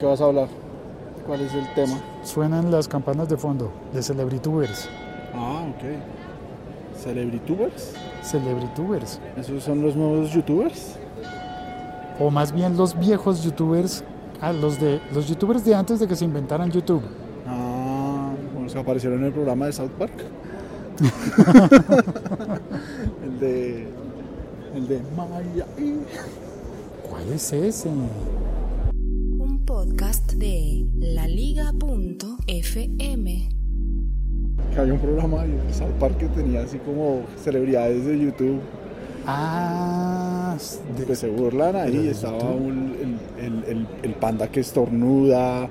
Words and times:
¿Qué 0.00 0.06
vas 0.06 0.20
a 0.20 0.24
hablar? 0.24 0.48
¿Cuál 1.24 1.42
es 1.42 1.54
el 1.54 1.72
tema? 1.72 1.94
Suenan 2.24 2.68
las 2.68 2.88
campanas 2.88 3.28
de 3.28 3.36
fondo 3.36 3.70
de 3.92 4.02
Celebritubers. 4.02 4.88
Ah, 5.32 5.68
ok. 5.70 6.98
¿Celebritubers? 7.00 7.92
Celebritubers. 8.20 9.20
¿Esos 9.36 9.62
son 9.62 9.82
los 9.82 9.94
nuevos 9.94 10.32
youtubers? 10.32 10.96
O 12.18 12.28
más 12.28 12.50
bien 12.50 12.76
los 12.76 12.98
viejos 12.98 13.44
youtubers. 13.44 14.02
Ah, 14.40 14.52
los 14.52 14.80
de 14.80 15.00
los 15.12 15.28
youtubers 15.28 15.64
de 15.64 15.76
antes 15.76 16.00
de 16.00 16.08
que 16.08 16.16
se 16.16 16.24
inventaran 16.24 16.72
YouTube. 16.72 17.04
Ah, 17.46 18.32
bueno, 18.52 18.68
se 18.68 18.80
aparecieron 18.80 19.20
en 19.20 19.26
el 19.26 19.32
programa 19.32 19.66
de 19.66 19.74
South 19.74 19.92
Park. 19.96 20.24
el 23.22 23.38
de. 23.38 23.86
El 24.74 24.88
de 24.88 25.00
Maya. 25.16 25.66
¿Cuál 27.08 27.32
es 27.32 27.52
ese? 27.52 27.90
Un 29.64 29.68
podcast 29.86 30.32
de 30.34 30.84
laliga.fm. 30.98 31.78
Que 34.74 34.78
había 34.78 34.92
un 34.92 34.98
programa 35.00 35.44
de 35.44 35.72
South 35.72 35.94
Park 35.98 36.18
que 36.18 36.26
tenía 36.26 36.60
así 36.64 36.76
como 36.80 37.22
celebridades 37.42 38.04
de 38.04 38.18
YouTube 38.20 38.60
Ah, 39.26 40.54
de- 40.98 41.06
que 41.06 41.16
se 41.16 41.30
burlan 41.30 41.76
ahí. 41.76 42.08
Estaba 42.08 42.50
un- 42.50 43.18
el, 43.38 43.42
el- 43.42 43.64
el- 43.64 43.86
el 44.02 44.14
panda 44.16 44.48
que 44.48 44.60
estornuda, 44.60 45.62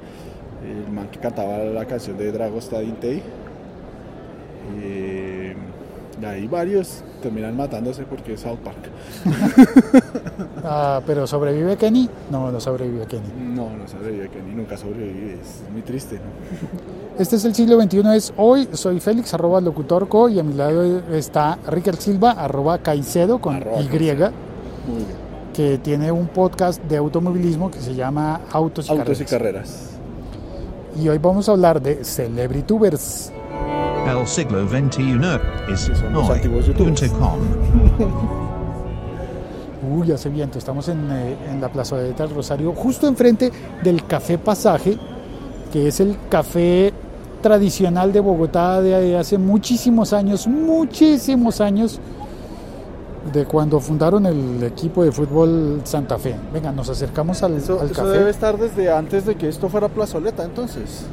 el 0.66 0.91
man 0.91 1.07
que 1.12 1.20
cantaba 1.20 1.60
la 1.60 1.85
canción 1.85 2.18
de 2.18 2.32
Dragos 2.32 2.71
Day. 2.71 3.21
Eh, 4.82 5.12
y 6.23 6.26
ahí 6.26 6.48
varios 6.48 7.04
terminan 7.22 7.55
matándose 7.58 8.04
porque 8.04 8.34
es 8.34 8.41
South 8.41 8.59
Park. 8.63 8.90
Ah, 10.66 11.02
pero 11.05 11.27
sobrevive 11.27 11.76
Kenny? 11.76 12.09
No, 12.32 12.49
no 12.49 12.58
sobrevive 12.59 13.05
Kenny. 13.05 13.27
No, 13.54 13.70
no 13.76 13.86
sobrevive, 13.86 14.30
ni 14.48 14.55
nunca 14.55 14.77
sobrevive. 14.77 15.34
Es 15.34 15.62
muy 15.72 15.82
triste, 15.82 16.16
¿no? 16.16 16.22
Este 17.20 17.36
es 17.36 17.44
el 17.46 17.54
siglo 17.54 17.80
XXI, 17.82 18.02
es 18.16 18.34
hoy. 18.38 18.70
Soy 18.71 18.99
Félix, 19.01 19.34
arroba 19.34 19.60
locutorco, 19.60 20.29
y 20.29 20.40
a 20.40 20.44
mi 20.44 20.54
lado 20.54 21.01
está 21.13 21.60
Ricker 21.68 21.98
Silva, 21.98 22.32
arroba 22.32 22.77
Caicedo, 22.77 23.40
con 23.40 23.55
Arroba 23.55 23.82
Y, 23.82 23.90
Muy 23.90 23.98
bien. 23.99 24.32
que 25.54 25.77
tiene 25.79 26.12
un 26.12 26.27
podcast 26.27 26.82
de 26.84 26.98
automovilismo 26.98 27.70
que 27.70 27.82
se 27.82 27.94
llama 27.94 28.41
Autos 28.51 28.88
y 28.88 28.91
Autos 28.91 29.20
y 29.20 29.26
Carreras. 29.26 29.29
carreras. 29.29 29.90
Y 31.04 31.10
hoy 31.10 31.18
vamos 31.18 31.49
a 31.49 31.51
hablar 31.51 31.82
de 31.82 32.04
Celebritubers. 32.05 33.32
El 34.05 34.27
siglo 34.27 34.68
XXI 34.68 35.18
es 35.71 35.90
hoy.com. 36.13 37.40
Uy, 39.99 40.12
hace 40.12 40.29
viento. 40.29 40.57
Estamos 40.57 40.87
en, 40.90 41.10
eh, 41.12 41.35
en 41.49 41.62
la 41.62 41.70
plazoleta 41.70 42.23
del 42.26 42.35
Rosario, 42.35 42.73
justo 42.73 43.07
enfrente 43.07 43.51
del 43.84 44.05
Café 44.05 44.37
Pasaje, 44.37 44.98
que 45.71 45.87
es 45.87 45.99
el 45.99 46.18
café 46.29 46.93
tradicional 47.41 48.12
de 48.12 48.20
Bogotá 48.20 48.82
de 48.82 49.18
hace 49.18 49.37
muchísimos 49.37 50.13
años, 50.13 50.48
muchísimos 50.48 51.62
años, 51.62 51.99
de 53.32 53.45
cuando 53.45 53.79
fundaron 53.79 54.26
el 54.26 54.63
equipo 54.63 55.04
de 55.04 55.12
fútbol 55.12 55.82
Santa 55.85 56.17
Fe. 56.17 56.35
Venga, 56.54 56.71
nos 56.71 56.90
acercamos 56.90 57.41
al, 57.43 57.54
Eso, 57.55 57.79
al 57.79 57.90
eso 57.91 58.01
café. 58.01 58.17
debe 58.17 58.29
estar 58.32 58.57
desde 58.57 58.91
antes 58.91 59.26
de 59.26 59.35
que 59.35 59.48
esto 59.48 59.70
fuera 59.70 59.88
plazoleta, 59.88 60.43
entonces. 60.43 61.05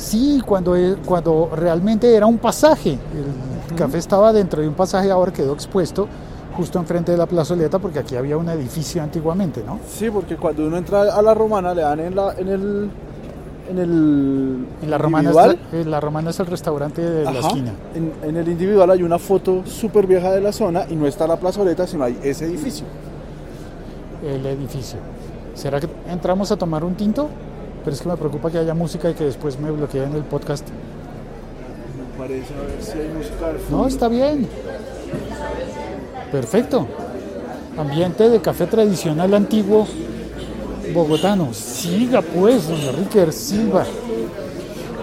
Sí, 0.00 0.42
cuando, 0.46 0.74
eh, 0.76 0.96
cuando 1.04 1.50
realmente 1.54 2.14
era 2.14 2.24
un 2.26 2.38
pasaje. 2.38 2.98
El 3.70 3.76
café 3.76 3.98
estaba 3.98 4.32
dentro 4.32 4.62
de 4.62 4.68
un 4.68 4.74
pasaje, 4.74 5.10
ahora 5.10 5.30
quedó 5.30 5.52
expuesto 5.52 6.08
justo 6.56 6.78
enfrente 6.78 7.12
de 7.12 7.18
la 7.18 7.26
plazoleta 7.26 7.78
porque 7.78 8.00
aquí 8.00 8.16
había 8.16 8.36
un 8.36 8.48
edificio 8.48 9.02
antiguamente, 9.02 9.62
¿no? 9.64 9.78
Sí, 9.88 10.10
porque 10.10 10.36
cuando 10.36 10.66
uno 10.66 10.78
entra 10.78 11.02
a 11.02 11.22
la 11.22 11.32
romana 11.34 11.74
le 11.74 11.82
dan 11.82 12.00
en 12.00 12.16
la 12.16 12.34
en 12.36 12.48
el 12.48 12.90
en 13.70 13.78
el 13.78 14.66
En 14.82 14.90
la 14.90 14.98
romana, 14.98 15.30
es, 15.30 15.56
en 15.72 15.90
la 15.90 16.00
romana 16.00 16.30
es 16.30 16.40
el 16.40 16.46
restaurante 16.46 17.02
de 17.02 17.24
la 17.24 17.38
esquina. 17.38 17.72
En, 17.94 18.12
en 18.22 18.36
el 18.36 18.48
individual 18.48 18.90
hay 18.90 19.02
una 19.02 19.18
foto 19.18 19.62
súper 19.64 20.06
vieja 20.06 20.32
de 20.32 20.40
la 20.40 20.52
zona 20.52 20.86
y 20.90 20.96
no 20.96 21.06
está 21.06 21.26
la 21.26 21.38
plazoleta, 21.38 21.86
sino 21.86 22.04
hay 22.04 22.18
ese 22.22 22.46
edificio. 22.46 22.86
El 24.26 24.44
edificio. 24.46 24.98
¿Será 25.54 25.78
que 25.78 25.88
entramos 26.08 26.50
a 26.50 26.56
tomar 26.56 26.84
un 26.84 26.94
tinto? 26.94 27.28
Pero 27.84 27.94
es 27.94 28.02
que 28.02 28.08
me 28.08 28.16
preocupa 28.16 28.50
que 28.50 28.58
haya 28.58 28.74
música 28.74 29.10
y 29.10 29.14
que 29.14 29.24
después 29.24 29.58
me 29.58 29.70
bloqueen 29.70 30.14
el 30.14 30.22
podcast. 30.22 30.66
Me 30.68 32.18
parece 32.18 32.54
a 32.54 32.60
ver 32.60 32.82
si 32.82 32.98
hay 32.98 33.08
música 33.08 33.52
No, 33.70 33.86
está 33.86 34.08
bien. 34.08 34.46
Perfecto. 36.30 36.86
Ambiente 37.78 38.28
de 38.28 38.40
café 38.40 38.66
tradicional 38.66 39.32
antiguo 39.32 39.86
bogotano. 40.92 41.54
Siga 41.54 42.20
pues, 42.20 42.68
don 42.68 42.80
Enrique 42.80 43.32
Silva. 43.32 43.86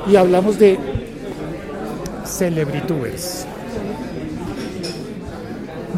Y 0.10 0.16
hablamos 0.16 0.60
de 0.60 0.78
celebritubers. 2.26 3.46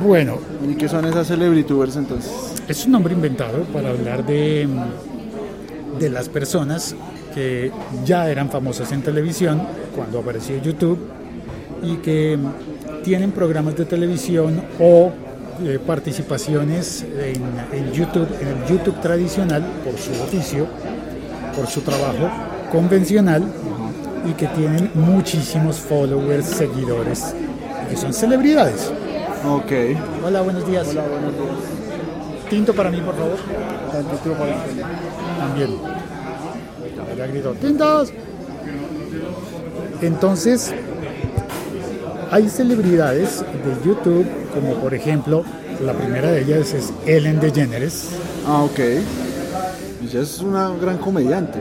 Bueno, 0.04 0.38
¿Y 0.68 0.76
qué 0.76 0.88
son 0.88 1.06
esas 1.06 1.28
celebritubers 1.28 1.96
entonces? 1.96 2.32
es 2.68 2.86
un 2.86 2.92
nombre 2.92 3.14
inventado 3.14 3.64
para 3.74 3.90
hablar 3.90 4.24
de, 4.24 4.68
de 6.00 6.10
las 6.10 6.30
personas 6.30 6.96
que 7.34 7.72
ya 8.06 8.30
eran 8.30 8.50
famosas 8.50 8.92
en 8.92 9.02
televisión 9.02 9.62
cuando 9.96 10.20
apareció 10.20 10.62
YouTube 10.62 11.00
y 11.84 11.96
que 11.98 12.38
tienen 13.04 13.32
programas 13.32 13.76
de 13.76 13.86
televisión 13.86 14.62
o 14.80 15.12
eh, 15.64 15.80
participaciones 15.86 17.04
en, 17.04 17.44
en 17.78 17.92
YouTube, 17.92 18.28
en 18.42 18.48
el 18.48 18.66
YouTube 18.66 19.00
tradicional 19.02 19.64
por 19.84 19.98
su 19.98 20.12
oficio, 20.22 20.68
por 21.56 21.68
su 21.68 21.82
trabajo 21.82 22.30
convencional 22.72 23.44
y 24.26 24.34
que 24.34 24.48
tienen 24.48 24.92
muchísimos 24.94 25.78
followers, 25.78 26.46
seguidores, 26.46 27.34
y 27.86 27.90
que 27.90 27.98
son 27.98 28.14
celebridades. 28.14 28.92
Ok. 29.46 29.72
Hola, 30.26 30.42
buenos 30.42 30.68
días. 30.68 30.88
Hola, 30.90 31.04
buenos 31.08 31.34
días. 31.34 32.50
Tinto 32.50 32.74
para 32.74 32.90
mí, 32.90 33.00
por 33.02 33.16
favor. 33.16 33.38
Tantito 33.92 34.34
para 34.34 34.56
usted. 34.56 34.84
También. 35.40 35.70
¡tintos! 37.62 38.14
Entonces, 40.02 40.74
hay 42.32 42.50
celebridades 42.50 43.42
de 43.42 43.88
YouTube, 43.90 44.28
como 44.54 44.76
por 44.76 44.94
ejemplo, 44.94 45.44
la 45.84 45.94
primera 45.94 46.32
de 46.32 46.42
ellas 46.42 46.74
es 46.74 46.94
Ellen 47.06 47.40
DeGeneres. 47.40 48.10
Ah, 48.46 48.64
ok. 48.64 48.80
Ella 48.80 50.22
es 50.22 50.40
una 50.40 50.70
gran 50.76 50.98
comediante. 50.98 51.60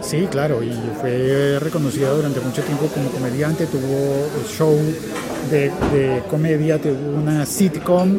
Sí, 0.00 0.26
claro, 0.30 0.62
y 0.62 0.72
fue 1.00 1.58
reconocida 1.60 2.10
durante 2.12 2.40
mucho 2.40 2.62
tiempo 2.62 2.86
como 2.86 3.08
comediante, 3.10 3.66
tuvo 3.66 4.28
show 4.48 4.76
de, 5.50 5.70
de 5.92 6.22
comedia, 6.28 6.80
tuvo 6.80 7.20
una 7.22 7.46
sitcom 7.46 8.18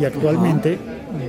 y 0.00 0.04
actualmente, 0.04 0.78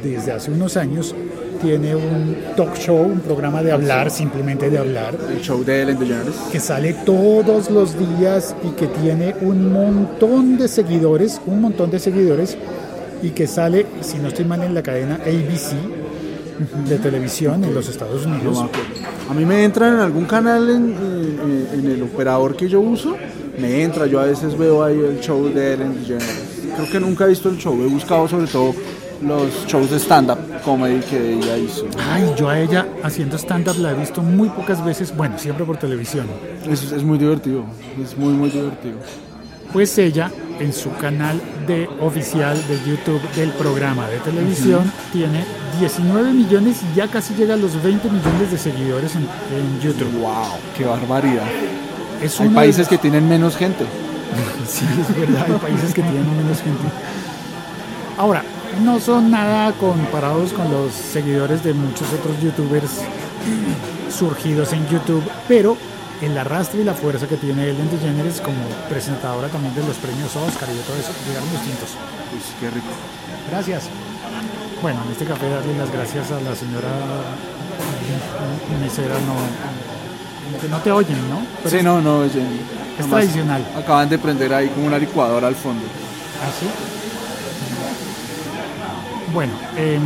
desde 0.04 0.32
hace 0.34 0.52
unos 0.52 0.78
años, 0.78 1.16
tiene 1.64 1.96
un 1.96 2.36
talk 2.58 2.76
show, 2.78 3.00
un 3.02 3.20
programa 3.22 3.64
de 3.64 3.72
hablar, 3.72 4.12
simplemente 4.12 4.70
de 4.70 4.78
hablar, 4.78 5.16
El 5.30 5.42
show 5.42 5.64
de 5.64 5.82
Ellen 5.82 5.98
DeGeneres. 6.00 6.36
que 6.52 6.60
sale 6.60 6.94
todos 7.06 7.72
los 7.72 7.96
días 7.98 8.54
y 8.64 8.70
que 8.72 8.88
tiene 8.88 9.34
un 9.42 9.72
montón 9.72 10.58
de 10.58 10.68
seguidores, 10.68 11.40
un 11.46 11.62
montón 11.62 11.90
de 11.90 12.00
seguidores, 12.00 12.58
y 13.22 13.30
que 13.30 13.48
sale, 13.48 13.86
si 14.02 14.18
no 14.18 14.28
estoy 14.28 14.46
mal, 14.46 14.62
en 14.64 14.74
la 14.74 14.84
cadena 14.84 15.16
ABC 15.16 15.74
de 16.90 16.98
televisión 17.00 17.64
en 17.64 17.74
los 17.74 17.88
Estados 17.90 18.26
Unidos. 18.26 18.66
A 19.30 19.34
mí 19.34 19.46
me 19.46 19.64
entra 19.64 19.88
en 19.88 19.96
algún 19.96 20.26
canal 20.26 20.70
en, 20.70 20.94
en- 20.94 21.68
en 21.80 21.92
el 21.92 22.04
operador 22.04 22.56
que 22.56 22.68
yo 22.68 22.82
uso. 22.82 23.16
Me 23.58 23.84
entra, 23.84 24.06
yo 24.08 24.20
a 24.20 24.26
veces 24.26 24.58
veo 24.58 24.84
ahí 24.84 25.00
el 25.00 25.20
show 25.22 25.48
de 25.48 25.74
Ellen 25.74 25.94
DeGeneres. 26.00 26.44
Creo 26.76 26.92
que 26.92 27.00
nunca 27.00 27.26
he 27.26 27.30
visto 27.30 27.50
el 27.50 27.58
show, 27.58 27.74
he 27.82 27.88
buscado 27.88 28.28
sobre 28.28 28.48
todo 28.48 28.74
los 29.28 29.66
shows 29.68 29.90
de 29.90 29.98
stand-up 30.00 30.38
comedy 30.64 31.00
que 31.02 31.34
ella 31.34 31.58
hizo. 31.58 31.86
Ay, 32.12 32.34
yo 32.38 32.50
a 32.50 32.60
ella 32.60 32.88
haciendo 33.04 33.38
stand-up 33.38 33.78
la 33.80 33.92
he 33.92 33.96
visto 33.96 34.22
muy 34.22 34.50
pocas 34.50 34.84
veces, 34.84 35.16
bueno, 35.16 35.38
siempre 35.40 35.66
por 35.66 35.78
televisión. 35.78 36.28
Es, 36.70 36.92
es 36.92 37.04
muy 37.04 37.18
divertido, 37.18 37.64
es 38.04 38.18
muy 38.18 38.34
muy 38.34 38.50
divertido. 38.50 38.98
Pues 39.72 39.98
ella, 39.98 40.30
en 40.60 40.72
su 40.72 40.92
canal 40.98 41.42
de 41.66 41.90
oficial 42.00 42.56
de 42.68 42.78
YouTube 42.88 43.22
del 43.36 43.50
programa 43.52 44.08
de 44.08 44.18
televisión, 44.20 44.92
tiene 45.12 45.44
19 45.80 46.32
millones 46.32 46.78
y 46.92 46.96
ya 46.96 47.08
casi 47.08 47.34
llega 47.34 47.56
a 47.56 47.58
los 47.58 47.82
20 47.82 48.08
millones 48.10 48.52
de 48.52 48.58
seguidores 48.60 49.16
en, 49.16 49.22
en 49.24 49.80
YouTube. 49.82 50.12
¡Wow! 50.22 50.34
¡Qué 50.78 50.86
barbaridad! 50.86 51.48
Es 52.22 52.40
Hay 52.40 52.50
países 52.50 52.80
los- 52.82 52.88
que 52.90 52.98
tienen 53.00 53.28
menos 53.28 53.58
gente. 53.58 53.84
Sí, 54.68 54.86
es 55.00 55.20
verdad, 55.20 55.46
hay 55.48 55.60
países 55.60 55.94
que 55.94 56.02
tienen 56.02 56.38
menos 56.38 56.58
gente. 56.62 56.84
Ahora, 58.18 58.44
no 58.82 59.00
son 59.00 59.32
nada 59.32 59.72
comparados 59.74 60.54
con 60.54 60.72
los 60.72 60.94
seguidores 60.94 61.64
de 61.64 61.74
muchos 61.74 62.12
otros 62.14 62.40
youtubers 62.42 63.02
surgidos 64.10 64.74
en 64.74 64.88
YouTube, 64.88 65.24
pero 65.48 65.78
el 66.22 66.38
arrastre 66.38 66.82
y 66.82 66.84
la 66.84 66.94
fuerza 66.94 67.28
que 67.28 67.36
tiene 67.36 67.64
Ellen 67.70 67.90
DeGeneres 67.90 68.40
como 68.40 68.58
presentadora 68.90 69.48
también 69.50 69.76
de 69.76 69.84
los 69.84 69.98
premios 69.98 70.36
Oscar 70.36 70.70
y 70.72 70.78
de 70.78 70.84
todo 70.84 70.98
eso, 70.98 71.12
llegaron 71.28 71.50
los 71.52 71.62
tintos. 71.62 71.90
Pues 72.32 72.44
qué 72.60 72.70
rico. 72.70 72.88
Gracias. 73.50 73.90
Bueno, 74.82 75.02
en 75.06 75.12
este 75.12 75.26
café 75.26 75.50
darle 75.50 75.78
las 75.78 75.92
gracias 75.92 76.32
a 76.32 76.40
la 76.42 76.56
señora 76.56 76.90
meseras 78.82 79.20
no, 79.22 80.70
no 80.70 80.80
te 80.82 80.92
oyen, 80.92 81.30
¿no? 81.30 81.42
Pero 81.64 81.78
Sí, 81.78 81.84
no, 81.84 82.02
no, 82.02 82.20
oye, 82.20 82.44
es 83.00 83.08
tradicional. 83.08 83.66
Acaban 83.78 84.10
de 84.10 84.18
prender 84.18 84.54
ahí 84.54 84.70
como 84.70 84.88
una 84.88 84.98
licuadora 84.98 85.48
al 85.48 85.56
fondo. 85.56 85.86
¿Así? 86.42 86.93
Bueno, 89.34 89.54
em, 89.76 90.02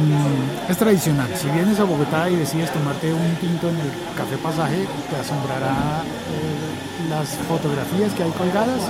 es 0.69 0.77
tradicional. 0.77 1.27
Si 1.35 1.49
vienes 1.49 1.77
a 1.81 1.83
Bogotá 1.83 2.29
y 2.29 2.37
decides 2.37 2.71
tomarte 2.71 3.11
un 3.11 3.35
tinto 3.35 3.67
en 3.67 3.75
el 3.75 3.91
Café 4.15 4.37
Pasaje, 4.37 4.87
te 5.09 5.15
asombrará 5.17 6.01
eh, 6.31 7.09
las 7.09 7.27
fotografías 7.49 8.13
que 8.13 8.23
hay 8.23 8.31
colgadas 8.31 8.81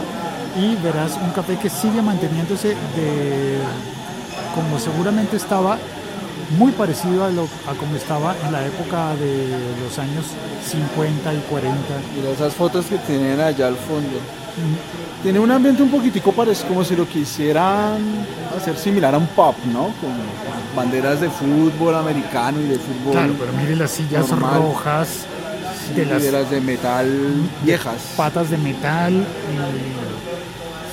y 0.55 0.75
verás 0.75 1.17
un 1.23 1.31
café 1.31 1.57
que 1.57 1.69
sigue 1.69 2.03
manteniéndose 2.03 2.69
de 2.69 3.57
como 4.53 4.77
seguramente 4.79 5.37
estaba 5.37 5.77
muy 6.57 6.71
parecido 6.71 7.25
a, 7.25 7.29
lo, 7.29 7.43
a 7.67 7.73
como 7.77 7.95
estaba 7.95 8.35
en 8.45 8.51
la 8.51 8.63
época 8.65 9.15
de 9.15 9.57
los 9.83 9.97
años 9.97 10.25
50 10.65 11.33
y 11.33 11.39
40. 11.49 11.77
Mira 12.15 12.29
esas 12.29 12.53
fotos 12.53 12.85
que 12.85 12.97
tienen 12.99 13.39
allá 13.39 13.67
al 13.67 13.75
fondo. 13.75 14.19
Tiene 15.23 15.39
un 15.39 15.51
ambiente 15.51 15.81
un 15.83 15.89
poquitico 15.89 16.31
parecido, 16.31 16.69
como 16.69 16.83
si 16.83 16.95
lo 16.95 17.07
quisieran 17.07 17.97
hacer 18.55 18.77
similar 18.77 19.13
a 19.15 19.17
un 19.17 19.27
pub, 19.27 19.55
¿no? 19.73 19.85
Con 19.99 20.13
banderas 20.75 21.21
de 21.21 21.29
fútbol 21.29 21.95
americano 21.95 22.59
y 22.61 22.67
de 22.67 22.75
fútbol. 22.79 23.13
Claro, 23.13 23.33
pero 23.39 23.51
mire 23.53 23.75
las 23.75 23.91
sillas 23.91 24.29
normal. 24.29 24.55
rojas 24.61 25.07
de 25.95 26.05
las 26.05 26.21
de 26.21 26.31
las 26.31 26.49
de 26.51 26.61
metal 26.61 27.09
viejas. 27.63 28.13
patas 28.15 28.49
de 28.49 28.57
metal 28.57 29.13
y 29.13 29.23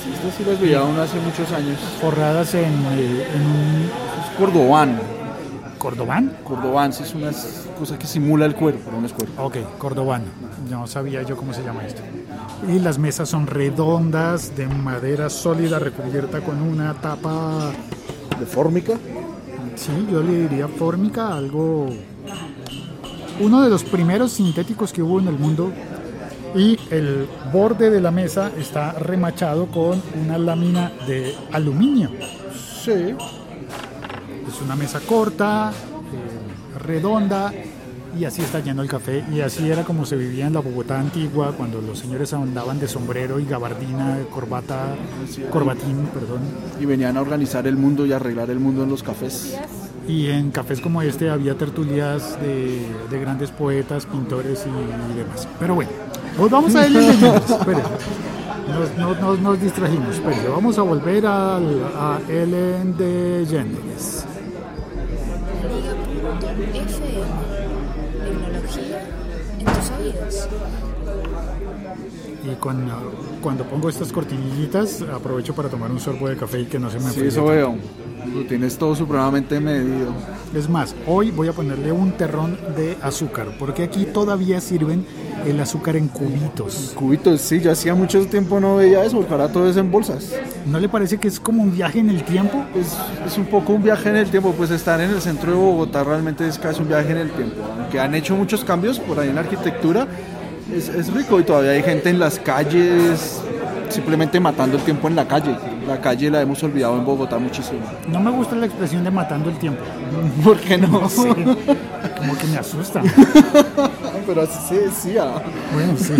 Sí, 0.05 0.11
Estas 0.13 0.37
sí 0.37 0.43
las 0.47 0.59
veía 0.59 0.83
uno 0.83 1.01
hace 1.01 1.17
muchos 1.19 1.51
años. 1.51 1.79
forradas 2.01 2.53
en, 2.53 2.63
eh, 2.63 3.27
en 3.35 3.41
un 3.41 3.89
Es 4.23 4.37
cordobán. 4.39 4.99
Cordobán. 5.77 6.37
Cordobán 6.43 6.93
sí 6.93 7.03
es 7.03 7.13
una 7.13 7.31
cosa 7.77 7.97
que 7.99 8.07
simula 8.07 8.45
el 8.45 8.55
cuero, 8.55 8.79
pero 8.83 8.99
no 8.99 9.05
es 9.05 9.13
cuero. 9.13 9.31
Ok, 9.37 9.57
cordobán. 9.77 10.23
No 10.69 10.87
sabía 10.87 11.21
yo 11.23 11.37
cómo 11.37 11.53
se 11.53 11.63
llama 11.63 11.85
esto. 11.85 12.01
Y 12.67 12.79
las 12.79 12.97
mesas 12.97 13.29
son 13.29 13.47
redondas, 13.47 14.55
de 14.55 14.67
madera 14.67 15.29
sólida, 15.29 15.79
recubierta 15.79 16.41
con 16.41 16.61
una 16.61 16.93
tapa, 16.95 17.71
¿De 18.39 18.45
fórmica? 18.45 18.93
sí, 19.75 19.91
yo 20.11 20.21
le 20.21 20.47
diría 20.47 20.67
fórmica, 20.67 21.33
algo... 21.35 21.87
Uno 23.39 23.61
de 23.61 23.69
los 23.69 23.83
primeros 23.83 24.31
sintéticos 24.31 24.93
que 24.93 25.01
hubo 25.01 25.19
en 25.19 25.27
el 25.27 25.37
mundo. 25.37 25.71
Y 26.55 26.79
el 26.89 27.27
borde 27.51 27.89
de 27.89 27.99
la 27.99 28.11
mesa 28.11 28.49
está 28.57 28.93
remachado 28.93 29.67
con 29.67 30.01
una 30.23 30.37
lámina 30.37 30.91
de 31.05 31.35
aluminio. 31.51 32.09
Sí. 32.83 33.13
Es 34.55 34.61
una 34.61 34.75
mesa 34.75 34.99
corta, 35.01 35.71
eh, 35.71 36.79
redonda, 36.79 37.51
y 38.17 38.23
así 38.23 38.41
está 38.41 38.61
lleno 38.61 38.81
el 38.81 38.87
café. 38.87 39.25
Y 39.33 39.41
así 39.41 39.69
era 39.69 39.83
como 39.83 40.05
se 40.05 40.15
vivía 40.15 40.47
en 40.47 40.53
la 40.53 40.61
Bogotá 40.61 40.97
antigua, 40.99 41.51
cuando 41.57 41.81
los 41.81 41.99
señores 41.99 42.31
andaban 42.33 42.79
de 42.79 42.87
sombrero 42.87 43.39
y 43.39 43.45
gabardina, 43.45 44.17
corbata, 44.33 44.95
corbatín, 45.51 46.07
perdón. 46.13 46.39
Y 46.79 46.85
venían 46.85 47.17
a 47.17 47.21
organizar 47.21 47.67
el 47.67 47.75
mundo 47.75 48.05
y 48.05 48.13
arreglar 48.13 48.49
el 48.49 48.59
mundo 48.59 48.83
en 48.83 48.89
los 48.89 49.03
cafés. 49.03 49.57
Y 50.07 50.27
en 50.27 50.51
cafés 50.51 50.79
como 50.79 51.01
este 51.01 51.29
había 51.29 51.57
tertulias 51.57 52.39
de, 52.39 52.85
de 53.09 53.19
grandes 53.19 53.51
poetas, 53.51 54.05
pintores 54.05 54.65
y, 54.65 55.17
demás. 55.17 55.47
Pero 55.59 55.75
bueno, 55.75 55.91
volvamos 56.37 56.73
a 56.75 56.85
Ellen 56.85 57.07
DeGeneres. 57.09 57.49
Espere. 57.49 57.81
Nos, 58.69 58.97
nos- 58.97 59.19
nos- 59.19 59.39
nos 59.39 59.61
distrajimos. 59.61 60.15
Espere, 60.15 60.47
vamos 60.47 60.77
a 60.77 60.81
volver 60.83 61.25
al- 61.25 61.83
a 61.97 62.19
Ellen 62.29 62.95
DeGeneres. 62.97 64.25
Liga.fm. 66.57 67.65
Tecnología 68.23 69.01
en 69.59 69.65
tus 69.65 69.91
oídos. 69.91 70.47
Y 72.43 72.49
uh, 72.49 73.41
cuando 73.41 73.63
pongo 73.65 73.89
estas 73.89 74.11
cortinillitas, 74.11 75.01
aprovecho 75.01 75.53
para 75.55 75.67
tomar 75.67 75.91
un 75.91 75.99
sorbo 75.99 76.29
de 76.29 76.37
café 76.37 76.61
y 76.61 76.65
que 76.65 76.79
no 76.79 76.89
se 76.89 76.97
me 76.97 77.03
Sí, 77.03 77.07
enfríe 77.09 77.27
eso 77.29 77.45
veo. 77.45 77.75
Lo 78.33 78.45
tienes 78.45 78.77
todo 78.77 78.95
supremamente 78.95 79.59
medido. 79.59 80.13
Es 80.53 80.69
más, 80.69 80.95
hoy 81.07 81.31
voy 81.31 81.47
a 81.47 81.53
ponerle 81.53 81.91
un 81.91 82.11
terrón 82.13 82.57
de 82.75 82.97
azúcar, 83.01 83.55
porque 83.59 83.83
aquí 83.83 84.05
todavía 84.05 84.61
sirven 84.61 85.05
el 85.45 85.59
azúcar 85.59 85.95
en 85.95 86.07
cubitos. 86.07 86.93
Cubitos, 86.95 87.41
sí, 87.41 87.59
yo 87.59 87.71
hacía 87.71 87.95
mucho 87.95 88.25
tiempo 88.27 88.59
no 88.59 88.77
veía 88.77 89.03
eso, 89.03 89.17
porque 89.17 89.33
ahora 89.33 89.47
todo 89.49 89.69
es 89.69 89.77
en 89.77 89.91
bolsas. 89.91 90.33
¿No 90.65 90.79
le 90.79 90.89
parece 90.89 91.17
que 91.17 91.27
es 91.27 91.39
como 91.39 91.63
un 91.63 91.71
viaje 91.75 91.99
en 91.99 92.09
el 92.09 92.23
tiempo? 92.23 92.63
Es, 92.75 92.97
es 93.25 93.37
un 93.37 93.45
poco 93.45 93.73
un 93.73 93.83
viaje 93.83 94.09
en 94.09 94.17
el 94.17 94.29
tiempo, 94.29 94.53
pues 94.53 94.71
estar 94.71 94.99
en 95.01 95.11
el 95.11 95.21
centro 95.21 95.51
de 95.51 95.57
Bogotá 95.57 96.03
realmente 96.03 96.47
es 96.47 96.57
casi 96.57 96.81
un 96.81 96.87
viaje 96.87 97.11
en 97.11 97.17
el 97.17 97.31
tiempo. 97.31 97.61
Aunque 97.79 97.99
han 97.99 98.15
hecho 98.15 98.35
muchos 98.35 98.63
cambios 98.63 98.99
por 98.99 99.19
ahí 99.19 99.29
en 99.29 99.35
la 99.35 99.41
arquitectura, 99.41 100.07
es, 100.73 100.89
es 100.89 101.13
rico 101.13 101.39
y 101.39 101.43
todavía 101.43 101.71
hay 101.71 101.83
gente 101.83 102.09
en 102.09 102.19
las 102.19 102.39
calles 102.39 103.41
simplemente 103.89 104.39
matando 104.39 104.77
el 104.77 104.83
tiempo 104.83 105.07
en 105.07 105.15
la 105.15 105.27
calle. 105.27 105.55
La 105.87 106.01
calle 106.01 106.29
la 106.29 106.41
hemos 106.41 106.61
olvidado 106.63 106.97
en 106.97 107.05
Bogotá 107.05 107.37
muchísimo. 107.37 107.79
No 108.07 108.19
me 108.19 108.31
gusta 108.31 108.55
la 108.55 108.65
expresión 108.65 109.03
de 109.03 109.11
matando 109.11 109.49
el 109.49 109.57
tiempo. 109.57 109.81
¿Por 110.43 110.59
qué 110.59 110.77
no? 110.77 110.87
Como 112.17 112.37
que 112.37 112.47
me 112.47 112.57
asusta. 112.57 113.01
Pero 114.25 114.41
así 114.41 114.59
se 114.67 114.81
decía. 114.81 115.43
Bueno, 115.73 115.93
sí, 115.97 116.13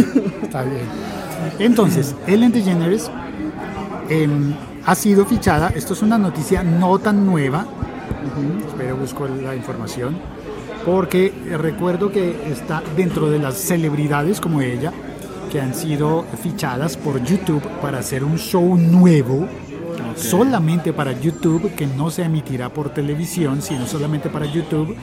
está 0.44 0.64
bien. 0.64 0.86
Entonces, 1.60 2.16
Ellen 2.28 2.52
DeGeneres 2.52 3.10
em, 4.10 4.54
ha 4.86 4.96
sido 4.96 5.26
fichada. 5.26 5.70
Esto 5.70 5.94
es 5.94 6.02
una 6.02 6.18
noticia 6.18 6.64
no 6.64 7.00
tan 7.00 7.26
nueva. 7.26 7.66
Espero 8.68 8.98
busco 8.98 9.28
la 9.28 9.56
información. 9.56 10.18
Porque 10.86 11.34
recuerdo 11.58 12.12
que 12.12 12.52
está 12.52 12.84
dentro 12.96 13.30
de 13.30 13.40
las 13.40 13.56
celebridades 13.56 14.40
como 14.40 14.62
ella 14.62 14.92
que 15.52 15.60
han 15.60 15.74
sido 15.74 16.26
fichadas 16.44 16.98
por 16.98 17.24
YouTube 17.24 17.64
para 17.82 18.00
hacer 18.00 18.24
un 18.24 18.38
show 18.38 18.78
nuevo 18.78 19.48
solamente 20.16 20.94
para 20.94 21.12
YouTube, 21.12 21.74
que 21.76 21.88
no 21.88 22.10
se 22.10 22.24
emitirá 22.24 22.70
por 22.70 22.90
televisión, 22.90 23.62
sino 23.62 23.86
solamente 23.86 24.30
para 24.30 24.46
YouTube, 24.46 24.96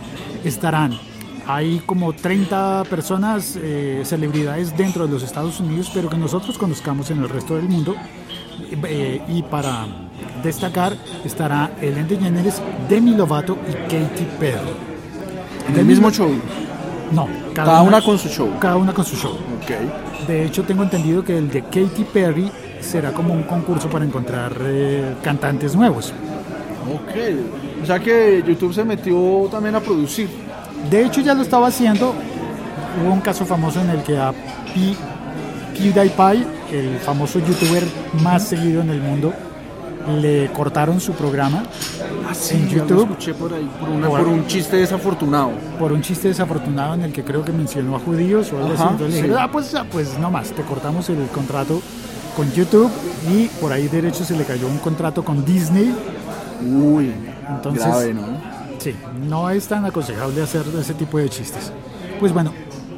estarán. 0.45 0.99
Hay 1.47 1.81
como 1.87 2.13
30 2.13 2.85
personas, 2.89 3.59
eh, 3.61 4.03
celebridades 4.05 4.77
dentro 4.77 5.07
de 5.07 5.13
los 5.13 5.23
Estados 5.23 5.59
Unidos, 5.61 5.91
pero 5.93 6.09
que 6.09 6.17
nosotros 6.17 6.57
conozcamos 6.57 7.11
en 7.11 7.19
el 7.19 7.29
resto 7.29 7.57
del 7.57 7.69
mundo. 7.69 7.95
Eh, 8.71 9.21
y 9.29 9.43
para 9.43 9.87
destacar 10.43 10.97
estará 11.25 11.73
Ellen 11.81 12.07
DeGeneres, 12.07 12.63
Demi 12.89 13.15
Lovato 13.15 13.59
y 13.69 13.73
Katy 13.73 14.25
Perry. 14.39 14.71
En 15.69 15.79
el 15.79 15.85
mismo 15.85 16.11
show. 16.11 16.31
No, 17.13 17.29
Cada 17.55 17.83
una 17.83 18.01
con 18.01 18.19
su 18.19 18.29
show. 18.29 18.51
Cada 18.59 18.77
una 18.77 18.93
con 18.93 19.05
su 19.05 19.17
show. 19.17 19.33
Ok. 19.33 20.27
De 20.27 20.45
hecho, 20.47 20.63
tengo 20.63 20.83
entendido 20.83 21.25
que 21.25 21.37
el 21.37 21.51
de 21.51 21.63
Katy 21.63 22.05
Perry 22.13 22.51
será 22.81 23.13
como 23.13 23.35
un 23.35 23.43
concurso 23.43 23.89
para 23.89 24.05
encontrar 24.05 24.53
eh, 24.61 25.15
cantantes 25.23 25.75
nuevos. 25.75 26.13
Ok. 26.93 27.83
O 27.83 27.87
sea 27.87 27.99
que 27.99 28.43
YouTube 28.47 28.73
se 28.73 28.85
metió 28.85 29.49
también 29.51 29.75
a 29.75 29.81
producir. 29.81 30.29
De 30.91 31.05
hecho, 31.05 31.21
ya 31.21 31.35
lo 31.35 31.43
estaba 31.43 31.69
haciendo. 31.69 32.15
Hubo 33.03 33.13
un 33.13 33.21
caso 33.21 33.47
famoso 33.47 33.81
en 33.81 33.91
el 33.91 34.03
que 34.03 34.19
a 34.19 34.33
P- 34.33 34.97
PewDiePie, 35.79 36.47
el 36.73 36.99
famoso 36.99 37.39
youtuber 37.39 37.83
más 38.23 38.45
seguido 38.49 38.83
en 38.83 38.91
el 38.91 39.01
mundo, 39.01 39.33
le 40.21 40.51
cortaron 40.53 41.01
su 41.01 41.13
programa 41.13 41.63
en 42.51 42.69
yo 42.69 42.79
lo 42.79 42.83
YouTube 42.89 43.03
escuché 43.03 43.35
por 43.35 43.55
ahí, 43.55 43.71
por, 43.81 43.89
una- 43.89 44.09
Por- 44.09 44.19
por 44.25 44.29
un 44.29 44.47
chiste 44.49 44.77
desafortunado. 44.79 45.53
por 45.79 45.93
un 45.93 46.03
chiste 46.03 46.29
desafortunado 46.29 46.95
en 46.95 47.03
el 47.03 47.13
que 47.13 47.23
creo 47.23 47.45
que 47.45 47.53
mencionó 47.53 47.95
a 47.97 48.01
judíos 48.01 48.53
o 48.53 48.59
algo 48.59 48.73
así. 48.75 49.05
Le 49.05 49.07
dijeron, 49.15 49.37
ah, 49.41 49.49
pues, 49.51 49.75
ah, 49.75 49.87
pues 49.91 50.19
no 50.19 50.31
más, 50.31 50.51
te 50.51 50.63
cortamos 50.63 51.09
el 51.09 51.25
contrato 51.29 51.81
con 52.37 52.51
YouTube 52.53 52.91
y 53.33 53.47
por 53.61 53.73
ahí 53.73 53.87
derecho 53.89 54.25
se 54.25 54.37
le 54.37 54.45
cayó 54.45 54.67
un 54.67 54.79
contrato 54.79 55.25
con 55.25 55.45
Disney. 55.45 55.95
Uy, 56.63 57.13
Entonces- 57.49 57.85
grave, 57.87 58.15
¿no? 58.15 58.23
Sí, 58.83 58.95
no 59.29 59.49
es 59.51 59.67
tan 59.69 59.85
aconsejable 59.85 60.43
hacer 60.43 60.65
ese 60.79 60.95
tipo 60.95 61.19
de 61.19 61.29
chistes. 61.29 61.73
Pues 62.19 62.33
bueno, 62.33 62.53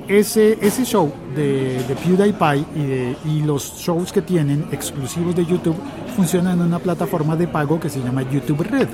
ese, 0.08 0.58
ese 0.60 0.84
show 0.84 1.12
de, 1.34 1.82
de 1.86 1.94
PewDiePie 1.96 2.64
y, 2.74 2.86
de- 2.86 3.16
y 3.26 3.40
los 3.42 3.74
shows 3.76 4.12
que 4.12 4.22
tienen 4.22 4.66
exclusivos 4.72 5.34
de 5.36 5.44
YouTube 5.44 5.76
funcionan 6.16 6.58
en 6.60 6.66
una 6.66 6.78
plataforma 6.78 7.36
de 7.36 7.48
pago 7.48 7.78
que 7.80 7.88
se 7.90 8.00
llama 8.00 8.22
YouTube 8.22 8.62
Red. 8.62 8.88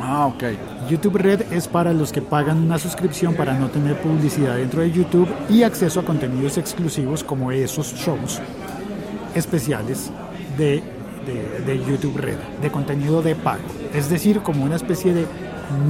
Ah, 0.00 0.26
ok. 0.26 0.44
YouTube 0.88 1.16
Red 1.16 1.52
es 1.52 1.66
para 1.66 1.92
los 1.92 2.12
que 2.12 2.22
pagan 2.22 2.58
una 2.58 2.78
suscripción 2.78 3.34
para 3.34 3.52
no 3.58 3.68
tener 3.68 4.00
publicidad 4.00 4.56
dentro 4.56 4.80
de 4.82 4.90
YouTube 4.92 5.28
y 5.50 5.62
acceso 5.64 6.00
a 6.00 6.04
contenidos 6.04 6.56
exclusivos 6.56 7.24
como 7.24 7.50
esos 7.52 7.92
shows 7.94 8.40
especiales 9.34 10.10
de, 10.56 10.82
de- 11.32 11.64
de 11.64 11.78
YouTube 11.84 12.16
Red, 12.16 12.38
de 12.62 12.70
contenido 12.70 13.22
de 13.22 13.34
pago. 13.34 13.62
Es 13.94 14.08
decir, 14.10 14.40
como 14.40 14.64
una 14.64 14.76
especie 14.76 15.12
de 15.14 15.26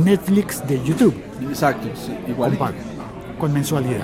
Netflix 0.04 0.66
de 0.66 0.83
YouTube 0.85 1.14
Exacto, 1.49 1.88
sí, 1.95 2.12
igual. 2.28 2.50
con 2.50 2.59
pago, 2.59 2.76
con 3.38 3.52
mensualidad. 3.52 4.02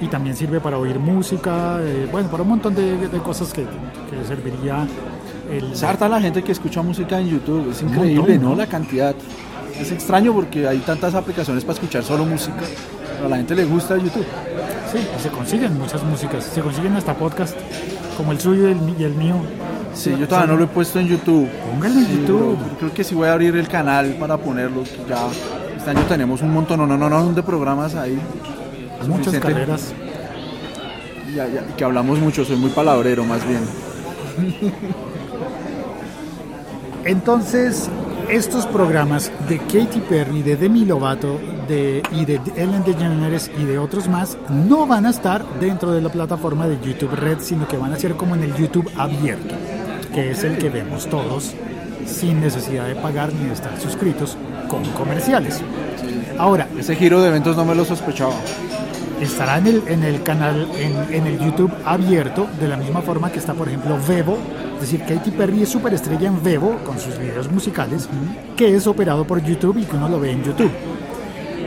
Y 0.00 0.08
también 0.08 0.36
sirve 0.36 0.60
para 0.60 0.78
oír 0.78 0.98
música, 0.98 1.78
eh, 1.80 2.06
bueno, 2.12 2.28
para 2.30 2.42
un 2.42 2.50
montón 2.50 2.74
de, 2.74 3.08
de 3.08 3.18
cosas 3.18 3.52
que, 3.52 3.62
que 3.62 4.26
serviría 4.26 4.86
el... 5.50 5.72
Es 5.72 5.82
harta 5.82 6.06
la 6.08 6.20
gente 6.20 6.42
que 6.42 6.52
escucha 6.52 6.82
música 6.82 7.18
en 7.18 7.28
YouTube, 7.28 7.70
es 7.70 7.80
increíble, 7.82 8.34
montón, 8.34 8.42
¿no? 8.42 8.48
¿no? 8.50 8.56
La 8.56 8.66
cantidad. 8.66 9.14
Es 9.80 9.92
extraño 9.92 10.32
porque 10.34 10.66
hay 10.66 10.78
tantas 10.78 11.14
aplicaciones 11.14 11.62
para 11.64 11.74
escuchar 11.74 12.02
solo 12.02 12.24
música 12.24 12.62
A 13.24 13.28
la 13.28 13.36
gente 13.36 13.54
le 13.54 13.64
gusta 13.66 13.96
YouTube. 13.96 14.24
Sí, 14.92 14.98
se 15.22 15.28
consiguen 15.30 15.78
muchas 15.78 16.02
músicas, 16.04 16.44
se 16.44 16.60
consiguen 16.62 16.94
hasta 16.96 17.14
podcast, 17.14 17.56
como 18.16 18.32
el 18.32 18.40
suyo 18.40 18.68
y 18.68 18.72
el, 18.72 18.78
y 18.98 19.04
el 19.04 19.14
mío. 19.14 19.34
Sí, 19.96 20.14
yo 20.18 20.28
todavía 20.28 20.52
no 20.52 20.58
lo 20.58 20.64
he 20.64 20.68
puesto 20.68 21.00
en 21.00 21.08
YouTube. 21.08 21.48
Póngalo 21.72 21.94
en 22.00 22.06
Sí, 22.06 22.20
YouTube. 22.20 22.58
Creo 22.78 22.92
que 22.94 23.02
sí 23.02 23.14
voy 23.14 23.28
a 23.28 23.32
abrir 23.32 23.56
el 23.56 23.66
canal 23.66 24.14
para 24.20 24.36
ponerlo. 24.36 24.84
Ya 25.08 25.26
este 25.76 25.90
año 25.90 26.02
tenemos 26.08 26.42
un 26.42 26.52
montón, 26.52 26.78
no, 26.86 26.86
no, 26.96 27.08
no, 27.08 27.32
de 27.32 27.42
programas 27.42 27.94
ahí. 27.94 28.18
Muchas 29.08 29.24
Suficiente. 29.26 29.40
carreras. 29.40 29.92
Ya, 31.34 31.46
ya, 31.48 31.62
que 31.76 31.84
hablamos 31.84 32.18
mucho, 32.18 32.44
soy 32.44 32.56
muy 32.56 32.70
palabrero 32.70 33.24
más 33.24 33.40
bien. 33.46 33.60
Entonces, 37.04 37.88
estos 38.28 38.66
programas 38.66 39.30
de 39.48 39.58
Katy 39.58 40.00
Perry, 40.08 40.42
de 40.42 40.56
Demi 40.56 40.84
Lovato 40.84 41.38
de, 41.68 42.02
y 42.12 42.24
de 42.24 42.40
Ellen 42.56 42.82
DeGeneres 42.84 43.50
y 43.58 43.64
de 43.64 43.78
otros 43.78 44.08
más 44.08 44.36
no 44.50 44.86
van 44.86 45.06
a 45.06 45.10
estar 45.10 45.44
dentro 45.60 45.92
de 45.92 46.00
la 46.00 46.08
plataforma 46.08 46.66
de 46.66 46.78
YouTube 46.80 47.14
Red, 47.14 47.38
sino 47.40 47.68
que 47.68 47.76
van 47.76 47.92
a 47.92 47.96
ser 47.98 48.14
como 48.16 48.34
en 48.34 48.42
el 48.42 48.54
YouTube 48.56 48.90
abierto, 48.96 49.54
que 50.16 50.30
es 50.30 50.44
el 50.44 50.56
que 50.56 50.70
vemos 50.70 51.06
todos 51.10 51.52
sin 52.06 52.40
necesidad 52.40 52.86
de 52.86 52.94
pagar 52.94 53.30
ni 53.34 53.48
de 53.48 53.52
estar 53.52 53.78
suscritos 53.78 54.38
con 54.66 54.82
comerciales. 54.92 55.60
Ahora, 56.38 56.66
Ese 56.78 56.96
giro 56.96 57.20
de 57.20 57.28
eventos 57.28 57.54
no 57.54 57.66
me 57.66 57.74
lo 57.74 57.84
sospechaba. 57.84 58.32
estará 59.20 59.58
en 59.58 59.66
el, 59.66 59.82
en 59.88 60.04
el 60.04 60.22
canal, 60.22 60.68
en, 60.78 61.14
en 61.14 61.26
el 61.26 61.38
YouTube 61.38 61.70
abierto, 61.84 62.48
de 62.58 62.66
la 62.66 62.78
misma 62.78 63.02
forma 63.02 63.30
que 63.30 63.38
está, 63.40 63.52
por 63.52 63.68
ejemplo, 63.68 63.98
Vevo. 64.08 64.38
Es 64.76 64.80
decir, 64.90 65.02
Katy 65.06 65.32
Perry 65.32 65.62
es 65.64 65.68
superestrella 65.68 66.28
en 66.28 66.42
Vevo 66.42 66.78
con 66.86 66.98
sus 66.98 67.18
videos 67.18 67.50
musicales, 67.52 68.08
que 68.56 68.74
es 68.74 68.86
operado 68.86 69.26
por 69.26 69.42
YouTube 69.44 69.76
y 69.76 69.84
que 69.84 69.96
uno 69.96 70.08
lo 70.08 70.18
ve 70.18 70.30
en 70.32 70.42
YouTube. 70.44 70.70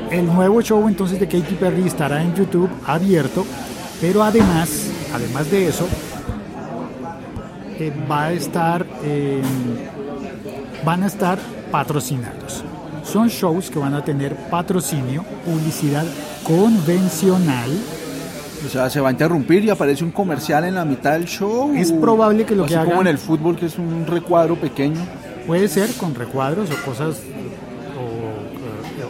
El 0.10 0.25
nuevo 0.25 0.60
show 0.63 0.88
entonces 0.88 1.20
de 1.20 1.27
Katy 1.27 1.53
Perry 1.53 1.86
estará 1.86 2.24
en 2.24 2.34
YouTube 2.34 2.70
abierto, 2.88 3.46
pero 4.01 4.24
además, 4.24 4.88
además 5.13 5.51
de 5.51 5.68
eso, 5.68 5.88
eh, 7.79 7.91
va 8.09 8.25
a 8.25 8.31
estar, 8.33 8.86
eh, 9.03 9.41
van 10.86 11.03
a 11.03 11.07
estar 11.07 11.38
patrocinados. 11.71 12.63
Son 13.03 13.27
shows 13.29 13.69
que 13.69 13.79
van 13.79 13.93
a 13.93 14.03
tener 14.03 14.36
patrocinio, 14.50 15.24
publicidad 15.45 16.05
convencional. 16.43 17.69
O 18.65 18.69
sea, 18.69 18.89
se 18.89 19.00
va 19.00 19.07
a 19.09 19.12
interrumpir 19.12 19.63
y 19.63 19.69
aparece 19.69 20.03
un 20.03 20.12
comercial 20.12 20.65
en 20.65 20.75
la 20.75 20.83
mitad 20.86 21.13
del 21.13 21.25
show. 21.25 21.71
Es 21.75 21.91
probable 21.93 22.45
que 22.45 22.55
lo 22.55 22.65
Así 22.65 22.74
que 22.74 22.79
como 22.79 22.91
hagan- 22.91 23.01
en 23.01 23.07
el 23.07 23.17
fútbol, 23.17 23.55
que 23.55 23.67
es 23.67 23.77
un 23.77 24.05
recuadro 24.05 24.55
pequeño. 24.57 25.00
Puede 25.48 25.67
ser 25.69 25.89
con 25.93 26.13
recuadros 26.13 26.69
o 26.69 26.86
cosas 26.86 27.21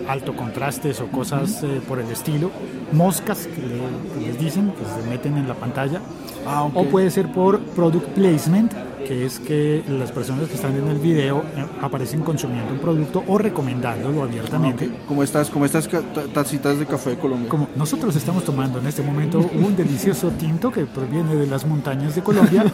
alto 0.09 0.35
contrastes 0.35 0.99
o 1.01 1.07
cosas 1.07 1.61
eh, 1.63 1.81
por 1.87 1.99
el 1.99 2.09
estilo, 2.09 2.49
moscas 2.91 3.47
que, 3.47 3.61
le- 3.61 4.19
que 4.19 4.27
les 4.27 4.39
dicen 4.39 4.71
que 4.71 5.01
se 5.01 5.07
meten 5.09 5.37
en 5.37 5.47
la 5.47 5.53
pantalla, 5.53 6.01
Ah, 6.47 6.63
ok. 6.63 6.71
o 6.75 6.85
puede 6.85 7.11
ser 7.11 7.31
por 7.31 7.59
product 7.59 8.07
placement, 8.09 8.73
que 9.05 9.25
es 9.25 9.39
que 9.39 9.83
las 9.87 10.11
personas 10.11 10.47
que 10.49 10.55
están 10.55 10.75
en 10.75 10.87
el 10.87 10.97
video 10.97 11.43
eh, 11.55 11.65
aparecen 11.81 12.21
consumiendo 12.21 12.73
un 12.73 12.79
producto 12.79 13.23
o 13.27 13.37
recomendándolo 13.37 14.23
abiertamente. 14.23 14.89
Como 15.07 15.21
estas, 15.21 15.49
como 15.49 15.65
estas 15.65 15.87
ca- 15.87 16.01
ta- 16.01 16.25
tacitas 16.33 16.79
de 16.79 16.85
café 16.87 17.11
de 17.11 17.17
Colombia. 17.17 17.49
Como 17.49 17.67
nosotros 17.75 18.15
estamos 18.15 18.43
tomando 18.43 18.79
en 18.79 18.87
este 18.87 19.03
momento 19.03 19.39
un 19.39 19.75
delicioso 19.75 20.29
tinto 20.39 20.71
que 20.71 20.85
proviene 20.85 21.35
de 21.35 21.45
las 21.45 21.65
montañas 21.67 22.15
de 22.15 22.23
Colombia, 22.23 22.65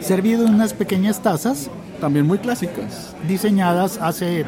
servido 0.00 0.46
en 0.46 0.54
unas 0.54 0.74
pequeñas 0.74 1.22
tazas 1.22 1.70
También 2.02 2.26
muy 2.26 2.38
clásicas. 2.38 3.14
diseñadas 3.28 3.96
hace 4.02 4.44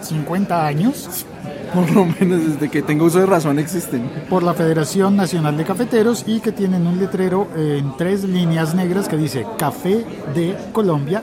50 0.00 0.66
años 0.66 1.26
Por 1.74 1.90
lo 1.90 2.06
menos 2.06 2.40
desde 2.40 2.70
que 2.70 2.80
tengo 2.80 3.04
uso 3.04 3.20
de 3.20 3.26
razón 3.26 3.58
existen. 3.58 4.10
por 4.30 4.42
la 4.42 4.54
Federación 4.54 5.14
Nacional 5.14 5.58
de 5.58 5.64
Cafeteros 5.64 6.24
y 6.26 6.40
que 6.40 6.52
tienen 6.52 6.86
un 6.86 6.98
letrero 6.98 7.48
en 7.54 7.94
tres 7.98 8.24
líneas 8.24 8.74
negras 8.74 9.08
que 9.08 9.18
dice 9.18 9.44
Café 9.58 10.06
de 10.34 10.56
Colombia, 10.72 11.22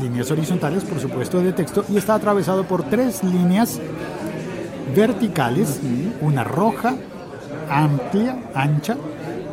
líneas 0.00 0.30
horizontales 0.30 0.84
por 0.84 1.00
supuesto 1.00 1.40
de 1.40 1.52
texto 1.52 1.84
y 1.88 1.96
está 1.96 2.14
atravesado 2.14 2.62
por 2.62 2.84
tres 2.84 3.24
líneas 3.24 3.80
verticales, 4.94 5.80
una 6.20 6.44
roja, 6.44 6.94
amplia, 7.68 8.36
ancha, 8.54 8.96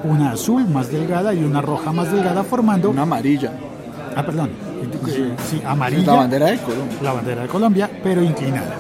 una 0.04 0.34
azul 0.34 0.68
más 0.68 0.92
delgada 0.92 1.34
y 1.34 1.44
una 1.44 1.62
roja 1.62 1.92
más 1.92 2.12
delgada 2.12 2.44
formando 2.44 2.92
Una 2.92 3.02
amarilla. 3.02 3.52
ah 4.16 4.24
perdón 4.24 4.71
eh, 4.84 5.36
sí, 5.50 5.62
amarilla 5.66 6.14
la 6.14 6.14
bandera 6.20 6.46
de 6.48 6.58
Colombia. 6.58 6.98
la 7.02 7.14
bandera 7.14 7.42
de 7.44 7.48
Colombia 7.48 7.90
pero 8.04 8.22
inclinada 8.24 8.76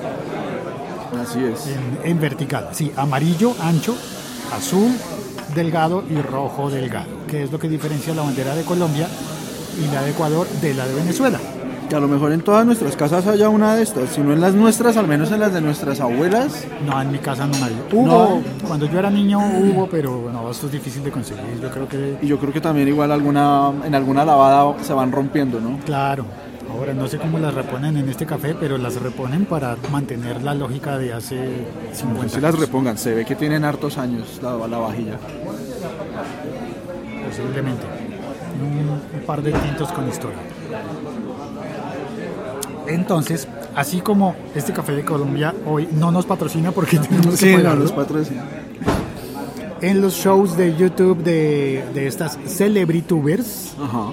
Así 1.22 1.40
es. 1.44 1.68
en, 1.68 2.00
en 2.12 2.20
vertical, 2.20 2.70
sí, 2.72 2.92
amarillo 2.96 3.54
ancho, 3.62 3.96
azul 4.56 4.92
delgado 5.54 6.04
y 6.10 6.22
rojo 6.22 6.70
delgado, 6.70 7.10
que 7.28 7.44
es 7.44 7.52
lo 7.52 7.60
que 7.60 7.68
diferencia 7.68 8.14
la 8.16 8.22
bandera 8.24 8.56
de 8.56 8.64
Colombia 8.64 9.08
y 9.78 9.94
la 9.94 10.02
de 10.04 10.12
Ecuador 10.12 10.48
de 10.62 10.74
la 10.74 10.88
de 10.88 10.96
Venezuela. 10.96 11.40
Que 11.92 11.98
a 11.98 12.00
lo 12.00 12.08
mejor 12.08 12.32
en 12.32 12.40
todas 12.40 12.66
nuestras 12.66 12.96
casas 12.96 13.28
haya 13.28 13.50
una 13.50 13.76
de 13.76 13.84
estas. 13.84 14.12
Si 14.12 14.22
no 14.22 14.32
en 14.32 14.40
las 14.40 14.54
nuestras, 14.54 14.96
al 14.96 15.10
menos 15.10 15.30
en 15.34 15.42
las 15.42 15.54
de 15.54 15.60
nuestras 15.60 16.00
abuelas. 16.00 16.66
No, 16.88 17.02
en 17.02 17.12
mi 17.12 17.18
casa 17.18 17.46
no 17.46 17.54
hay. 17.66 17.78
Hubo, 17.92 18.06
No. 18.08 18.42
cuando 18.66 18.86
yo 18.86 18.98
era 18.98 19.10
niño 19.10 19.40
hubo, 19.40 19.88
pero 19.88 20.30
no, 20.32 20.50
esto 20.50 20.68
es 20.68 20.72
difícil 20.72 21.04
de 21.04 21.12
conseguir. 21.12 21.44
Yo 21.62 21.70
creo 21.70 21.90
que, 21.90 22.18
Y 22.22 22.28
yo 22.28 22.40
creo 22.40 22.54
que 22.54 22.62
también 22.62 22.88
igual 22.88 23.12
alguna, 23.12 23.74
en 23.84 23.94
alguna 23.94 24.24
lavada 24.24 24.74
se 24.82 24.94
van 24.94 25.12
rompiendo, 25.12 25.60
¿no? 25.60 25.80
claro, 25.86 26.24
ahora 26.72 26.94
no 26.94 27.10
sé 27.10 27.18
cómo 27.18 27.38
las 27.40 27.54
reponen 27.54 27.98
en 27.98 28.08
este 28.08 28.26
café, 28.26 28.56
pero 28.58 28.78
las 28.78 28.96
reponen 28.96 29.44
para 29.44 29.76
mantener 29.92 30.42
la 30.44 30.56
lógica 30.56 30.98
de 30.98 31.12
hace 31.12 31.66
50 31.92 32.30
Si 32.36 32.40
las 32.40 32.58
repongan, 32.58 32.98
se 32.98 33.14
ve 33.14 33.26
que 33.26 33.36
tienen 33.36 33.66
hartos 33.66 33.98
años 33.98 34.40
la, 34.42 34.56
la 34.66 34.78
vajilla. 34.78 35.18
posiblemente. 37.28 37.84
Un, 38.62 38.90
un 39.20 39.26
par 39.26 39.42
de 39.42 39.52
tintos 39.52 39.92
con 39.92 40.08
historia. 40.08 40.38
Entonces, 42.88 43.48
así 43.76 44.02
como 44.02 44.36
este 44.56 44.74
café 44.74 44.94
de 44.94 45.06
Colombia 45.06 45.54
hoy 45.66 45.88
no 45.92 46.12
nos 46.12 46.26
patrocina 46.26 46.72
porque 46.72 46.98
tenemos 47.00 47.32
que 47.32 47.38
Sí, 47.38 47.52
no, 47.52 47.58
pagarlo, 47.58 47.84
los 47.84 47.92
patrocinan. 47.94 48.46
en 49.82 50.02
los 50.02 50.14
shows 50.14 50.58
de 50.58 50.76
YouTube 50.76 51.24
de, 51.24 51.84
de 51.94 52.08
estas 52.08 52.38
celebritubers 52.46 53.76
Ajá. 53.82 54.12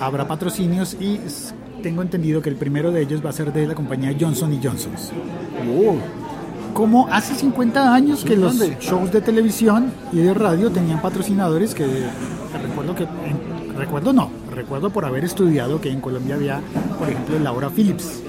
habrá 0.00 0.28
patrocinios 0.28 0.94
y 1.00 1.20
tengo 1.82 2.02
entendido 2.02 2.40
que 2.40 2.50
el 2.50 2.56
primero 2.56 2.92
de 2.92 3.02
ellos 3.02 3.24
va 3.24 3.30
a 3.30 3.32
ser 3.32 3.52
de 3.52 3.66
la 3.66 3.74
compañía 3.74 4.14
Johnson 4.18 4.58
Johnson. 4.62 4.92
Oh, 5.68 5.96
Como 6.72 7.08
hace 7.08 7.34
50 7.34 7.92
años 7.92 8.24
que 8.24 8.36
los 8.36 8.56
shows 8.80 9.10
de 9.12 9.20
televisión 9.20 9.92
y 10.12 10.18
de 10.18 10.32
radio 10.34 10.70
tenían 10.70 11.02
patrocinadores 11.02 11.74
que, 11.74 11.84
que 11.84 12.58
recuerdo 12.68 12.94
que 12.94 13.02
en- 13.02 13.76
recuerdo 13.76 14.12
no, 14.12 14.30
recuerdo 14.54 14.90
por 14.90 15.04
haber 15.04 15.24
estudiado 15.24 15.80
que 15.80 15.90
en 15.90 16.00
Colombia 16.00 16.34
había, 16.36 16.60
por 16.98 17.08
ejemplo, 17.08 17.38
Laura 17.38 17.70
Phillips, 17.70 18.22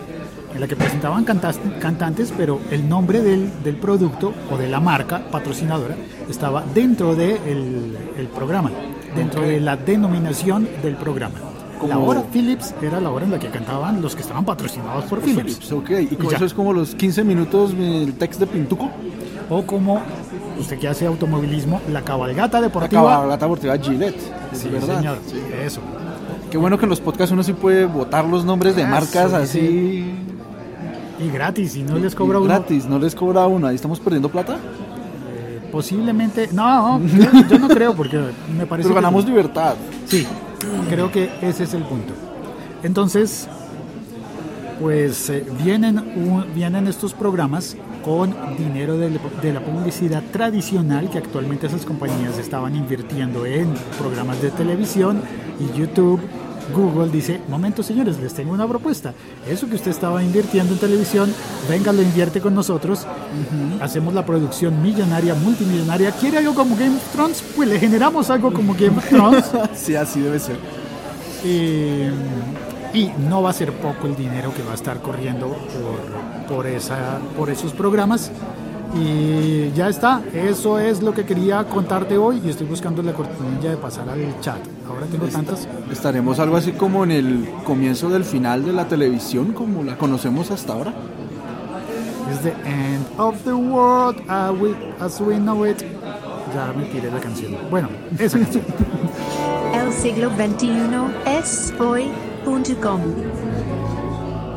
en 0.54 0.62
la 0.62 0.68
que 0.68 0.76
presentaban 0.76 1.26
cantantes, 1.26 2.34
pero 2.38 2.60
el 2.72 2.88
nombre 2.88 3.22
del, 3.22 3.50
del 3.64 3.76
producto 3.76 4.34
o 4.52 4.58
de 4.58 4.68
la 4.70 4.80
marca 4.80 5.22
patrocinadora 5.32 5.96
estaba 6.30 6.64
dentro 6.74 7.16
del 7.16 7.38
de 7.44 8.00
el 8.22 8.28
programa, 8.28 8.72
dentro 9.16 9.42
de 9.42 9.60
la 9.60 9.76
denominación 9.78 10.68
del 10.82 10.96
programa. 10.96 11.36
Como- 11.78 11.90
La 11.90 12.00
hora 12.00 12.24
Phillips 12.32 12.74
era 12.82 13.02
la 13.02 13.10
hora 13.12 13.26
en 13.26 13.32
la 13.32 13.40
que 13.40 13.50
cantaban 13.50 14.02
los 14.02 14.16
que 14.16 14.22
estaban 14.22 14.46
patrocinados 14.46 15.04
por 15.06 15.20
Philips. 15.20 15.58
Philips, 15.58 15.72
ok. 15.74 15.90
Y 15.90 16.34
eso 16.36 16.46
es 16.46 16.54
como 16.54 16.72
los 16.72 16.96
15 16.96 17.24
minutos 17.26 17.78
del 17.78 18.14
text 18.14 18.40
de 18.40 18.48
Pintuco. 18.48 18.90
O 19.50 19.62
como 19.64 20.02
usted 20.58 20.80
que 20.80 20.88
hace 20.88 21.06
automovilismo, 21.06 21.80
la 21.92 22.02
cabalgata 22.02 22.60
La 22.60 22.68
deportiva. 22.68 23.04
cabalgata 23.04 23.46
deportiva 23.46 23.78
Gillette. 23.78 24.16
Es 24.54 24.60
Sí, 24.60 24.70
verdad. 24.70 24.96
señor. 24.98 25.18
Sí. 25.28 25.40
Eso. 25.64 25.82
Qué 26.56 26.60
bueno 26.60 26.78
que 26.78 26.86
en 26.86 26.90
los 26.90 27.02
podcasts 27.02 27.34
uno 27.34 27.44
sí 27.44 27.52
puede 27.52 27.84
votar 27.84 28.24
los 28.24 28.46
nombres 28.46 28.78
de 28.78 28.86
marcas 28.86 29.32
sí, 29.32 29.36
así. 29.36 30.06
Y 31.20 31.30
gratis, 31.30 31.76
y 31.76 31.84
no 31.84 31.98
les 31.98 32.16
cobra 32.16 32.38
uno. 32.40 32.48
gratis, 32.48 32.86
no 32.86 32.98
les 32.98 33.14
cobra 33.14 33.46
uno. 33.46 33.68
Ahí 33.68 33.76
estamos 33.76 34.00
perdiendo 34.00 34.30
plata. 34.30 34.54
eh, 34.56 35.60
posiblemente. 35.70 36.48
No, 36.54 36.98
no, 36.98 37.06
yo, 37.08 37.48
yo 37.50 37.60
no 37.60 37.68
creo, 37.68 37.94
porque 37.94 38.16
me 38.58 38.66
parece. 38.66 38.88
Pero 38.88 38.96
que- 38.96 39.02
ganamos 39.02 39.26
libertad. 39.26 39.76
Sí, 40.06 40.26
creo 40.90 41.12
que 41.12 41.30
ese 41.42 41.66
es 41.66 41.74
el 41.74 41.84
punto. 41.84 42.14
Entonces, 42.84 43.50
pues 44.80 45.30
eh, 45.30 45.46
vienen, 45.62 45.98
un- 46.00 46.46
vienen 46.56 46.88
estos 46.88 47.14
programas 47.14 47.76
con 48.06 48.34
dinero 48.58 48.98
de, 48.98 49.10
de 49.42 49.52
la 49.54 49.60
publicidad 49.60 50.24
tradicional 50.32 51.10
que 51.10 51.18
actualmente 51.18 51.68
esas 51.68 51.84
compañías 51.86 52.38
estaban 52.38 52.78
invirtiendo 52.78 53.46
en 53.46 53.74
programas 54.00 54.42
de 54.42 54.52
televisión 54.52 55.20
y 55.60 55.78
YouTube. 55.78 56.22
Google 56.74 57.12
dice, 57.12 57.42
momento 57.50 57.84
señores, 57.84 58.20
les 58.20 58.34
tengo 58.34 58.54
una 58.54 58.68
propuesta. 58.68 59.14
Eso 59.48 59.68
que 59.68 59.76
usted 59.76 59.92
estaba 59.92 60.24
invirtiendo 60.24 60.74
en 60.74 60.80
televisión, 60.80 61.34
venga, 61.70 61.92
lo 61.92 62.02
invierte 62.02 62.42
con 62.42 62.56
nosotros. 62.56 63.06
Hacemos 63.82 64.14
la 64.14 64.26
producción 64.26 64.82
millonaria, 64.82 65.36
multimillonaria. 65.36 66.12
¿Quiere 66.12 66.40
algo 66.40 66.54
como 66.54 66.76
Game 66.76 66.96
of 66.96 67.12
Thrones? 67.12 67.44
Pues 67.56 67.70
le 67.70 67.80
generamos 67.80 68.30
algo 68.30 68.52
como 68.52 68.74
Game 68.74 68.98
of 68.98 69.08
Thrones. 69.08 69.46
sí, 69.76 69.96
así 69.96 70.20
debe 70.20 70.40
ser. 70.40 70.58
Eh, 71.44 72.12
y 72.94 73.12
no 73.30 73.42
va 73.42 73.50
a 73.50 73.54
ser 73.54 73.74
poco 73.74 74.08
el 74.08 74.16
dinero 74.16 74.54
que 74.54 74.64
va 74.64 74.72
a 74.72 74.76
estar 74.76 75.02
corriendo 75.02 75.48
por, 75.48 76.56
por, 76.56 76.68
esa, 76.68 77.20
por 77.38 77.50
esos 77.50 77.74
programas. 77.74 78.32
Y 78.96 79.72
ya 79.74 79.90
está, 79.90 80.22
eso 80.34 80.80
es 80.80 81.02
lo 81.04 81.14
que 81.14 81.26
quería 81.26 81.66
contarte 81.66 82.18
hoy 82.18 82.42
y 82.46 82.50
estoy 82.50 82.66
buscando 82.66 83.04
la 83.04 83.12
cortinilla 83.12 83.72
de 83.72 83.78
pasar 83.78 84.08
al 84.08 84.40
chat. 84.40 84.60
Ahora 84.88 85.06
tengo 85.08 85.26
tantas. 85.28 85.68
Estaremos 85.92 86.40
algo 86.40 86.56
así 86.56 86.72
como 86.72 87.04
en 87.04 87.12
el 87.12 87.50
comienzo 87.66 88.10
del 88.10 88.24
final 88.24 88.64
de 88.64 88.72
la 88.72 88.88
televisión, 88.88 89.52
como 89.52 89.84
la 89.84 89.98
conocemos 89.98 90.50
hasta 90.50 90.74
ahora. 90.74 90.94
Es 92.32 92.42
the 92.42 92.54
end 92.66 93.06
of 93.18 93.36
the 93.44 93.54
world 93.54 94.18
as 94.30 94.52
we, 94.60 94.74
as 95.00 95.20
we 95.20 95.38
know 95.38 95.66
it. 95.66 95.84
Ya 96.54 96.72
me 96.72 96.86
tiré 96.86 97.12
la 97.12 97.20
canción. 97.20 97.58
Bueno, 97.70 97.90
esa 98.18 98.40
canción. 98.40 98.64
El 99.74 99.92
siglo 99.92 100.30
XXI 100.30 100.70
es 101.26 101.74
hoy.com. 101.78 103.02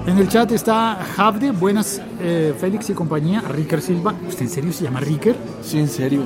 En 0.09 0.17
el 0.17 0.27
chat 0.27 0.50
está 0.53 0.99
Javde, 1.17 1.50
buenas 1.50 2.00
eh, 2.19 2.55
Félix 2.59 2.88
y 2.88 2.95
compañía, 2.95 3.43
Ricker 3.43 3.83
Silva. 3.83 4.15
¿Usted 4.27 4.47
en 4.47 4.49
serio 4.49 4.73
se 4.73 4.85
llama 4.85 5.00
Ricker? 5.00 5.37
Sí, 5.61 5.79
en 5.79 5.87
serio. 5.87 6.23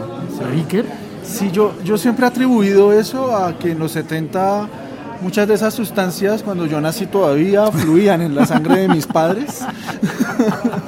Ricker. 0.52 0.86
Sí, 1.24 1.50
yo, 1.50 1.74
yo 1.82 1.98
siempre 1.98 2.24
he 2.24 2.28
atribuido 2.28 2.92
eso 2.92 3.36
a 3.36 3.58
que 3.58 3.72
en 3.72 3.80
los 3.80 3.90
70 3.90 4.68
muchas 5.20 5.48
de 5.48 5.54
esas 5.54 5.74
sustancias, 5.74 6.44
cuando 6.44 6.66
yo 6.66 6.80
nací 6.80 7.06
todavía, 7.06 7.72
fluían 7.72 8.22
en 8.22 8.36
la 8.36 8.46
sangre 8.46 8.82
de 8.82 8.88
mis 8.88 9.08
padres. 9.08 9.62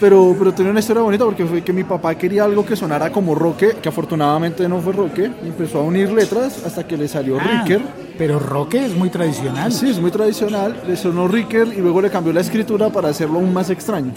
pero, 0.00 0.34
pero 0.38 0.52
tenía 0.52 0.70
una 0.70 0.80
historia 0.80 1.02
bonita 1.02 1.24
porque 1.24 1.44
fue 1.44 1.62
que 1.62 1.72
mi 1.72 1.84
papá 1.84 2.14
quería 2.14 2.44
algo 2.44 2.64
que 2.64 2.76
sonara 2.76 3.10
como 3.10 3.34
roque, 3.34 3.76
que 3.82 3.88
afortunadamente 3.88 4.68
no 4.68 4.80
fue 4.80 4.92
roque, 4.92 5.30
y 5.42 5.48
empezó 5.48 5.80
a 5.80 5.82
unir 5.82 6.10
letras 6.10 6.64
hasta 6.64 6.86
que 6.86 6.96
le 6.96 7.08
salió 7.08 7.38
Ah, 7.40 7.62
Ricker. 7.62 7.82
Pero 8.16 8.38
Roque 8.38 8.84
es 8.84 8.96
muy 8.96 9.10
tradicional. 9.10 9.72
Sí, 9.72 9.90
es 9.90 10.00
muy 10.00 10.10
tradicional, 10.10 10.82
le 10.86 10.96
sonó 10.96 11.28
Ricker 11.28 11.68
y 11.68 11.80
luego 11.80 12.02
le 12.02 12.10
cambió 12.10 12.32
la 12.32 12.40
escritura 12.40 12.90
para 12.90 13.08
hacerlo 13.08 13.38
aún 13.38 13.52
más 13.52 13.70
extraño. 13.70 14.12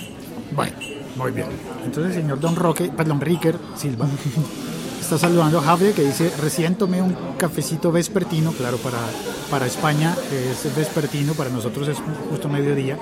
Bueno, 0.56 0.74
muy 1.18 1.32
bien. 1.32 1.48
Entonces 1.86 2.16
el 2.16 2.22
señor 2.24 2.40
Don 2.40 2.56
Roque, 2.56 2.92
perdón, 2.96 3.22
Ricker 3.22 3.56
Silva, 3.76 4.08
está 5.00 5.18
saludando 5.18 5.60
a 5.60 5.62
Javde 5.62 5.94
que 5.94 6.04
dice, 6.04 6.32
recién 6.42 6.76
tomé 6.76 7.02
un 7.02 7.16
cafecito 7.38 7.92
vespertino, 7.92 8.52
claro, 8.54 8.78
para, 8.78 8.98
para 9.50 9.66
España 9.68 10.16
es 10.32 10.76
vespertino, 10.76 11.34
para 11.34 11.50
nosotros 11.50 11.88
es 11.88 11.98
justo 12.30 12.50
mediodía. 12.50 12.98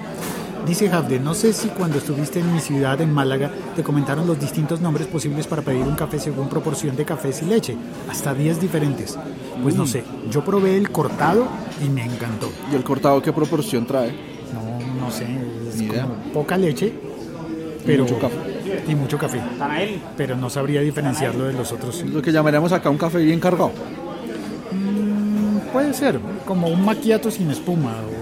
Dice 0.66 0.88
Javde, 0.90 1.20
no 1.20 1.34
sé 1.34 1.52
si 1.54 1.68
cuando 1.70 1.98
estuviste 1.98 2.40
en 2.40 2.54
mi 2.54 2.60
ciudad, 2.60 3.00
en 3.02 3.12
Málaga, 3.12 3.52
te 3.76 3.82
comentaron 3.84 4.28
los 4.28 4.40
distintos 4.40 4.82
nombres 4.82 5.08
posibles 5.08 5.48
para 5.48 5.62
pedir 5.64 5.82
un 5.84 5.96
café 5.96 6.20
según 6.20 6.48
proporción 6.48 6.96
de 6.96 7.06
cafés 7.06 7.42
y 7.42 7.46
leche, 7.46 7.76
hasta 8.10 8.34
10 8.36 8.62
diferentes. 8.62 9.18
Pues 9.64 9.76
no 9.76 9.88
sé, 9.88 10.04
yo 10.30 10.44
probé 10.46 10.78
el 10.78 10.92
cortado 10.92 11.48
y 11.84 11.90
me 11.90 12.04
encantó. 12.06 12.52
¿Y 12.72 12.76
el 12.76 12.84
cortado 12.84 13.20
qué 13.22 13.34
proporción 13.34 13.86
trae? 13.88 14.12
No, 14.54 15.04
no 15.06 15.12
sé, 15.12 15.26
es 15.70 15.78
Ni 15.78 15.86
idea. 15.88 16.04
como 16.04 16.16
poca 16.34 16.56
leche, 16.58 16.94
pero 17.86 18.04
mucho 18.04 18.20
café. 18.20 18.36
y 18.88 18.96
mucho 18.96 19.18
café. 19.18 19.42
Pero 20.18 20.36
no 20.38 20.50
sabría 20.52 20.82
diferenciarlo 20.82 21.46
de 21.46 21.54
los 21.54 21.72
otros. 21.72 22.04
Lo 22.04 22.22
que 22.22 22.32
llamaríamos 22.32 22.72
acá 22.74 22.90
un 22.92 22.98
café 22.98 23.18
bien 23.20 23.40
cargado. 23.40 23.72
Puede 25.74 25.94
ser 25.94 26.20
como 26.46 26.68
un 26.68 26.84
maquiato 26.86 27.32
sin 27.32 27.50
espuma. 27.50 27.96
o- 28.16 28.19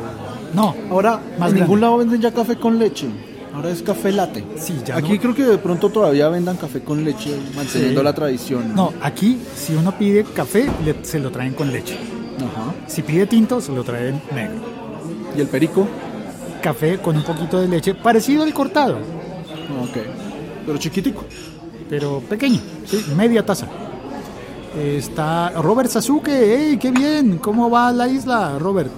No, 0.58 0.76
Ahora, 0.90 1.22
Más 1.40 1.52
en 1.52 1.60
ningún 1.60 1.82
lado 1.82 1.98
venden 1.98 2.20
ya 2.20 2.32
café 2.32 2.56
con 2.58 2.80
leche. 2.80 3.08
Ahora 3.54 3.70
es 3.70 3.82
café 3.82 4.12
latte. 4.12 4.44
Sí, 4.58 4.74
ya 4.86 4.98
Aquí 4.98 5.14
no. 5.14 5.20
creo 5.22 5.36
que 5.36 5.44
de 5.44 5.58
pronto 5.58 5.90
todavía 5.90 6.28
vendan 6.30 6.58
café 6.58 6.82
con 6.82 7.04
leche, 7.04 7.32
manteniendo 7.56 8.02
Sí. 8.02 8.04
la 8.04 8.14
tradición. 8.14 8.76
no, 8.76 8.92
aquí 9.02 9.38
si 9.56 9.74
uno 9.76 9.92
pide 9.98 10.24
café 10.24 10.68
le- 10.86 11.04
se 11.04 11.20
lo 11.20 11.32
traen 11.32 11.54
con 11.54 11.72
leche. 11.72 11.96
Ajá. 12.38 12.74
Si 12.88 13.02
pide 13.04 13.26
tinto 13.28 13.62
se 13.62 13.72
lo 13.72 13.84
traen 13.84 14.22
negro. 14.34 14.62
¿Y 15.36 15.42
el 15.42 15.48
perico? 15.48 15.88
Café 16.62 16.98
con 17.00 17.16
un 17.18 17.24
poquito 17.24 17.60
de 17.62 17.68
leche, 17.68 17.94
parecido 17.96 18.44
al 18.44 18.54
cortado, 18.54 18.96
Ok. 19.84 19.98
Pero 20.66 20.78
chiquitico. 20.80 21.24
pero 21.90 22.20
pequeño, 22.30 22.60
sí, 22.86 23.04
media 23.16 23.46
taza. 23.46 23.68
Está 24.78 25.50
Robert 25.62 25.90
Sasuke, 25.90 26.29
¡hey, 26.29 26.77
qué 26.79 26.92
bien! 26.92 27.38
¿Cómo 27.40 27.70
va 27.70 27.92
la 27.92 28.08
isla, 28.08 28.58
Robert? 28.60 28.92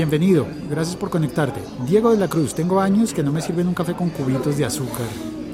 Bienvenido, 0.00 0.46
gracias 0.68 0.94
por 0.94 1.08
conectarte. 1.08 1.58
Diego 1.86 2.10
de 2.10 2.18
la 2.18 2.28
Cruz, 2.28 2.52
tengo 2.54 2.78
años 2.82 3.14
que 3.14 3.22
no 3.22 3.32
me 3.32 3.40
sirven 3.40 3.66
un 3.66 3.72
café 3.72 3.94
con 3.94 4.10
cubitos 4.10 4.58
de 4.58 4.66
azúcar. 4.66 5.06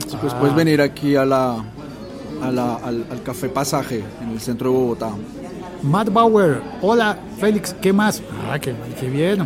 Sí, 0.08 0.16
pues 0.20 0.32
Ah. 0.32 0.40
puedes 0.40 0.56
venir 0.56 0.80
aquí 0.82 1.14
a 1.14 1.24
la, 1.24 1.64
a 2.42 2.50
la- 2.50 2.74
al, 2.74 3.06
al 3.08 3.22
café 3.22 3.48
pasaje 3.48 4.02
en 4.20 4.30
el 4.30 4.40
centro 4.40 4.70
de 4.72 4.76
Bogotá. 4.76 5.10
Matt 5.84 6.12
Bauer, 6.12 6.60
hola 6.80 7.16
Félix, 7.38 7.72
¿qué 7.80 7.92
más? 7.92 8.20
Ah, 8.50 8.58
qué, 8.58 8.74
qué 8.98 9.08
bien. 9.08 9.38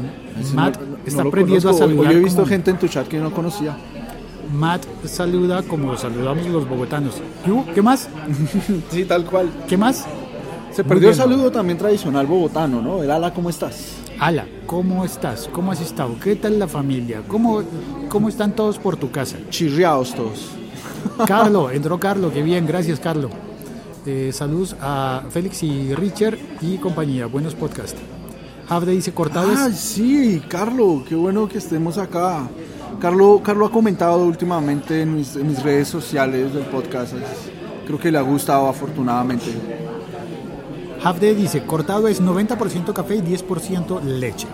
Matt 0.55 0.81
No- 0.81 0.87
no 0.87 0.97
está 1.05 1.23
lo 1.25 1.29
aprendiendo 1.29 1.69
a 1.69 1.73
conozco. 1.73 1.89
Saludar. 1.89 2.11
Hoy 2.13 2.17
he 2.17 2.21
visto 2.25 2.37
como- 2.43 2.49
gente 2.49 2.71
en 2.71 2.79
tu 2.79 2.89
chat 2.89 3.07
que 3.07 3.19
no 3.19 3.31
conocía. 3.33 3.77
Matt 4.51 4.83
saluda 5.05 5.63
como 5.63 5.95
saludamos 5.99 6.47
los 6.47 6.67
bogotanos. 6.67 7.17
¿Qué 7.75 7.83
más? 7.83 8.09
Sí, 8.91 9.05
tal 9.05 9.27
cual. 9.27 9.51
¿Qué 9.69 9.77
más? 9.77 10.07
Se 10.77 10.85
perdió 10.85 11.09
el 11.09 11.15
saludo 11.15 11.51
también 11.51 11.79
tradicional 11.79 12.27
bogotano, 12.27 12.83
¿no? 12.83 13.03
El 13.03 13.11
ala, 13.11 13.33
¿cómo 13.33 13.49
estás? 13.49 13.95
Ala, 14.19 14.45
¿cómo 14.67 15.07
estás? 15.07 15.49
¿Cómo 15.51 15.73
has 15.73 15.81
estado? 15.81 16.17
¿Qué 16.23 16.37
tal 16.37 16.59
la 16.59 16.69
familia? 16.69 17.23
¿Cómo, 17.27 17.63
cómo 18.11 18.29
están 18.29 18.53
todos 18.53 18.77
por 18.77 18.99
tu 18.99 19.11
casa? 19.11 19.39
Chirriados 19.49 20.15
todos. 20.15 20.51
Carlo, 21.27 21.71
entró 21.73 21.99
Carlo, 21.99 22.31
qué 22.31 22.43
bien, 22.43 22.67
gracias 22.67 23.01
Carlo. 23.01 23.31
Eh, 24.05 24.33
saludos 24.35 24.77
a 24.79 25.23
Félix 25.31 25.63
y 25.63 25.95
Richard 25.95 26.37
y 26.61 26.77
compañía, 26.77 27.25
buenos 27.25 27.55
podcasts. 27.55 27.99
Javde 28.69 28.93
dice 28.93 29.15
cortados. 29.15 29.57
Ah, 29.57 29.71
sí, 29.73 30.43
Carlo, 30.47 31.05
qué 31.09 31.15
bueno 31.15 31.49
que 31.49 31.57
estemos 31.57 31.97
acá. 31.97 32.51
Carlo, 33.01 33.41
Carlo 33.43 33.65
ha 33.65 33.73
comentado 33.73 34.27
últimamente 34.27 35.01
en 35.01 35.17
mis, 35.17 35.37
en 35.37 35.49
mis 35.49 35.63
redes 35.63 35.89
sociales 35.89 36.53
del 36.53 36.65
podcast. 36.65 37.15
Creo 37.87 37.99
que 37.99 38.13
le 38.13 38.19
ha 38.19 38.23
gustado 38.23 38.69
afortunadamente. 38.69 39.55
Javde 41.07 41.37
dice 41.37 41.63
cortado 41.63 42.09
es 42.09 42.21
90% 42.21 42.93
café 42.93 43.15
y 43.15 43.21
10% 43.21 44.03
leche. 44.03 44.49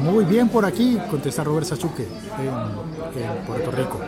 Muy 0.00 0.24
bien 0.24 0.48
por 0.48 0.64
aquí, 0.64 0.96
contesta 1.10 1.42
Robert 1.42 1.66
Sasuke 1.66 2.06
en, 2.38 3.20
en 3.20 3.44
Puerto 3.44 3.72
Rico. 3.72 3.98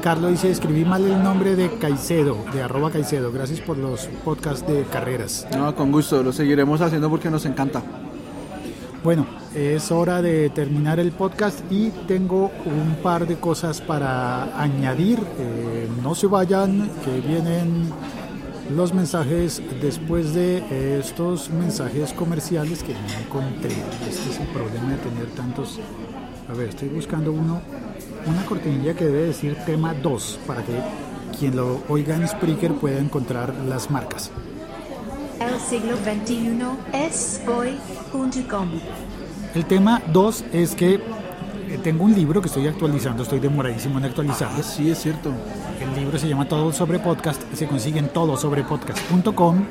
Carlos 0.00 0.30
dice, 0.30 0.52
escribí 0.52 0.84
mal 0.84 1.04
el 1.04 1.20
nombre 1.20 1.56
de 1.56 1.68
Caicedo, 1.78 2.36
de 2.52 2.62
arroba 2.62 2.92
Caicedo. 2.92 3.32
Gracias 3.32 3.58
por 3.58 3.76
los 3.76 4.06
podcasts 4.24 4.64
de 4.64 4.84
carreras. 4.84 5.48
no, 5.50 5.74
con 5.74 5.90
gusto, 5.90 6.22
lo 6.22 6.32
seguiremos 6.32 6.80
haciendo 6.80 7.10
porque 7.10 7.28
nos 7.28 7.44
encanta. 7.44 7.82
Bueno, 9.02 9.26
es 9.56 9.90
hora 9.90 10.22
de 10.22 10.48
terminar 10.50 11.00
el 11.00 11.10
podcast 11.10 11.58
y 11.72 11.90
tengo 12.06 12.52
un 12.66 12.98
par 13.02 13.26
de 13.26 13.34
cosas 13.34 13.80
para 13.80 14.56
añadir. 14.62 15.18
Eh, 15.40 15.88
no 16.04 16.14
se 16.14 16.28
vayan, 16.28 16.88
que 17.04 17.20
vienen 17.20 17.90
los 18.70 18.94
mensajes 18.94 19.62
después 19.80 20.34
de 20.34 20.98
estos 20.98 21.50
mensajes 21.50 22.12
comerciales 22.12 22.82
que 22.82 22.94
no 22.94 23.00
encontré. 23.24 23.72
Este 24.08 24.30
es 24.30 24.40
el 24.40 24.46
problema 24.48 24.90
de 24.90 24.96
tener 24.96 25.26
tantos. 25.36 25.80
A 26.48 26.54
ver, 26.54 26.68
estoy 26.68 26.88
buscando 26.88 27.32
uno, 27.32 27.60
una 28.26 28.44
cortinilla 28.46 28.94
que 28.94 29.04
debe 29.04 29.26
decir 29.26 29.56
tema 29.66 29.94
2 29.94 30.40
para 30.46 30.62
que 30.62 30.72
quien 31.38 31.56
lo 31.56 31.82
oiga 31.88 32.14
en 32.14 32.26
Spreaker 32.28 32.74
pueda 32.74 32.98
encontrar 32.98 33.54
las 33.68 33.90
marcas. 33.90 34.30
El 35.40 35.58
siglo 35.58 35.96
XXI 35.96 36.52
es 36.92 37.42
hoy.com. 37.46 38.68
El 39.54 39.64
tema 39.66 40.00
2 40.12 40.44
es 40.52 40.74
que 40.74 40.94
eh, 40.94 41.78
tengo 41.82 42.04
un 42.04 42.14
libro 42.14 42.40
que 42.40 42.48
estoy 42.48 42.66
actualizando, 42.66 43.22
estoy 43.22 43.40
demoradísimo 43.40 43.98
en 43.98 44.04
actualizarlo. 44.04 44.58
Ah, 44.60 44.62
sí, 44.62 44.90
es 44.90 44.98
cierto. 44.98 45.30
El 45.82 45.94
libro 45.96 46.18
se 46.18 46.28
llama 46.28 46.46
Todo 46.46 46.72
sobre 46.72 46.98
Podcast, 46.98 47.42
se 47.54 47.66
consigue 47.66 47.98
en 47.98 48.08
todosobrepodcast.com 48.08 49.64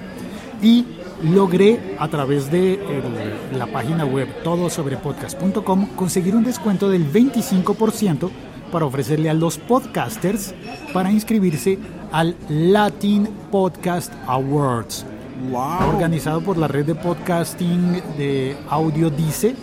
y 0.61 0.85
logré 1.23 1.95
a 1.99 2.07
través 2.07 2.51
de 2.51 2.73
el- 2.73 3.57
la 3.57 3.67
página 3.67 4.05
web 4.05 4.27
todosobrepodcast.com 4.43 5.87
conseguir 5.95 6.35
un 6.35 6.43
descuento 6.43 6.89
del 6.89 7.05
25% 7.11 8.29
para 8.71 8.85
ofrecerle 8.85 9.29
a 9.29 9.33
los 9.33 9.57
podcasters 9.57 10.53
para 10.93 11.11
inscribirse 11.11 11.77
al 12.11 12.35
Latin 12.49 13.27
Podcast 13.51 14.11
Awards 14.27 15.05
Wow. 15.49 15.89
organizado 15.95 16.41
por 16.41 16.57
la 16.57 16.67
red 16.67 16.85
de 16.85 16.93
podcasting 16.95 18.01
de 18.17 18.55
Audio 18.69 19.09
Dice. 19.09 19.55